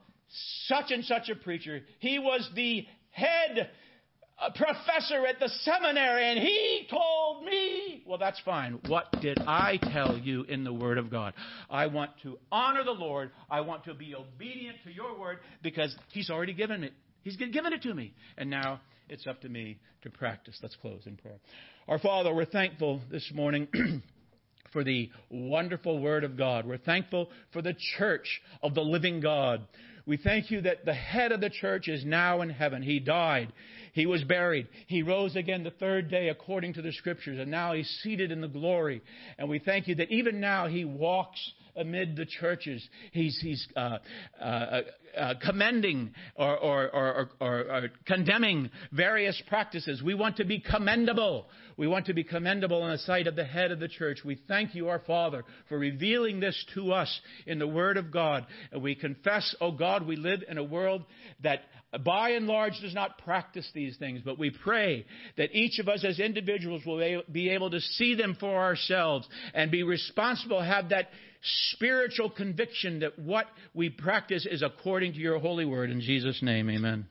such 0.67 0.91
and 0.91 1.05
such 1.05 1.29
a 1.29 1.37
preacher, 1.37 1.81
he 2.01 2.19
was 2.19 2.49
the 2.55 2.87
head 3.11 3.71
a 4.45 4.53
professor 4.53 5.27
at 5.27 5.41
the 5.41 5.49
seminary 5.63 6.31
and 6.31 6.39
he 6.39 6.87
told 6.91 7.45
me. 7.45 8.03
Well, 8.07 8.19
that's 8.19 8.41
fine. 8.41 8.79
What 8.87 9.07
did 9.21 9.39
I 9.47 9.79
tell 9.93 10.19
you 10.19 10.43
in 10.43 10.65
the 10.65 10.73
Word 10.73 10.99
of 10.99 11.11
God? 11.11 11.35
I 11.71 11.87
want 11.87 12.11
to 12.23 12.39
honor 12.53 12.85
the 12.85 12.93
Lord. 12.93 13.31
I 13.51 13.61
want 13.63 13.85
to 13.85 13.95
be 13.95 14.15
obedient 14.15 14.79
to 14.85 14.93
your 14.93 15.19
word 15.19 15.39
because 15.63 15.95
He's 16.13 16.31
already 16.31 16.53
given 16.53 16.85
it. 16.85 16.93
He's 17.23 17.37
given 17.37 17.73
it 17.73 17.83
to 17.83 17.95
me. 17.95 18.13
And 18.37 18.51
now 18.51 18.81
it's 19.09 19.27
up 19.27 19.41
to 19.43 19.49
me 19.49 19.79
to 20.03 20.11
practice. 20.11 20.59
Let's 20.63 20.77
close 20.77 21.03
in 21.07 21.17
prayer. 21.17 21.39
Our 21.89 21.99
Father, 21.99 22.35
we're 22.35 22.45
thankful 22.45 23.01
this 23.11 23.31
morning. 23.35 23.69
for 24.73 24.83
the 24.83 25.09
wonderful 25.31 26.01
Word 26.01 26.25
of 26.25 26.37
God. 26.37 26.67
We're 26.67 26.79
thankful 26.79 27.31
for 27.53 27.63
the 27.63 27.77
church 27.97 28.43
of 28.61 28.75
the 28.75 28.81
living 28.81 29.21
God. 29.21 29.63
We 30.07 30.19
thank 30.19 30.51
you 30.51 30.61
that 30.63 30.85
the 30.85 30.95
head 30.95 31.33
of 31.33 31.41
the 31.41 31.49
church 31.49 31.89
is 31.89 32.05
now 32.05 32.43
in 32.43 32.51
heaven. 32.51 32.83
He 32.83 33.01
died. 33.01 33.53
He 33.95 34.05
was 34.05 34.23
buried. 34.23 34.69
He 34.87 35.03
rose 35.03 35.35
again 35.35 35.65
the 35.65 35.71
third 35.71 36.11
day 36.11 36.29
according 36.29 36.75
to 36.75 36.83
the 36.83 36.93
scriptures, 36.93 37.39
and 37.39 37.51
now 37.51 37.73
he's 37.73 37.89
seated 38.03 38.31
in 38.31 38.43
the 38.43 38.49
glory. 38.49 39.03
And 39.39 39.49
we 39.49 39.61
thank 39.61 39.89
you 39.89 39.95
that 39.97 40.11
even 40.11 40.41
now 40.41 40.67
he 40.67 40.85
walks 40.85 41.41
amid 41.77 42.17
the 42.17 42.27
churches. 42.27 42.87
He's, 43.13 43.39
he's 43.41 43.67
uh, 43.77 43.99
uh, 44.41 44.81
uh, 45.17 45.35
commending 45.43 46.13
or, 46.37 46.57
or, 46.57 46.91
or, 46.91 47.29
or, 47.41 47.91
condemning 48.07 48.71
various 48.93 49.41
practices. 49.49 50.03
We 50.03 50.15
want 50.15 50.37
to 50.37 50.45
be 50.45 50.61
commendable. 50.61 51.47
We 51.77 51.87
want 51.87 52.07
to 52.07 52.15
be 52.15 52.25
commendable 52.25 52.85
in 52.85 52.93
the 52.93 52.99
sight 52.99 53.27
of 53.27 53.37
the 53.37 53.45
head 53.45 53.71
of 53.71 53.81
the 53.81 53.89
church. 53.89 54.19
We 54.25 54.41
thank 54.49 54.75
you, 54.75 54.89
our 54.89 55.01
Father, 55.01 55.45
for 55.69 55.79
revealing 55.79 56.41
this 56.41 56.65
to 56.75 56.93
us 56.93 57.21
in 57.47 57.59
the 57.59 57.67
Word 57.67 57.97
of 57.97 58.11
God. 58.11 58.47
And 58.73 58.83
we 58.83 58.95
confess, 58.95 59.55
oh 59.61 59.73
God, 59.73 60.07
we 60.07 60.17
live 60.17 60.41
in 60.49 60.59
a 60.59 60.65
world 60.65 61.05
that 61.43 61.61
by 62.03 62.31
and 62.31 62.47
large 62.47 62.75
does 62.81 62.95
not 62.95 63.19
practice 63.19 63.69
these 63.75 63.97
things, 63.99 64.21
but 64.25 64.39
we 64.39 64.51
pray 64.51 65.07
that 65.37 65.55
each 65.55 65.79
of 65.79 65.89
us 65.89 66.05
as 66.05 66.19
individuals 66.19 66.83
will 66.85 67.23
be 67.31 67.51
able 67.51 67.71
to 67.71 67.81
see 67.81 68.15
them 68.15 68.37
for 68.39 68.57
ourselves 68.57 69.29
and 69.53 69.71
be 69.71 69.83
responsible, 69.83 70.61
have 70.61 70.89
that 70.89 71.09
spiritual 71.45 72.31
conviction 72.31 73.01
that 73.01 73.19
what 73.19 73.47
we 73.75 73.91
practice 73.91 74.47
is 74.51 74.63
according 74.63 75.13
to 75.13 75.19
your 75.19 75.39
holy 75.39 75.65
word. 75.65 75.91
In 75.91 76.01
Jesus' 76.01 76.43
name, 76.43 76.71
amen. 76.71 77.07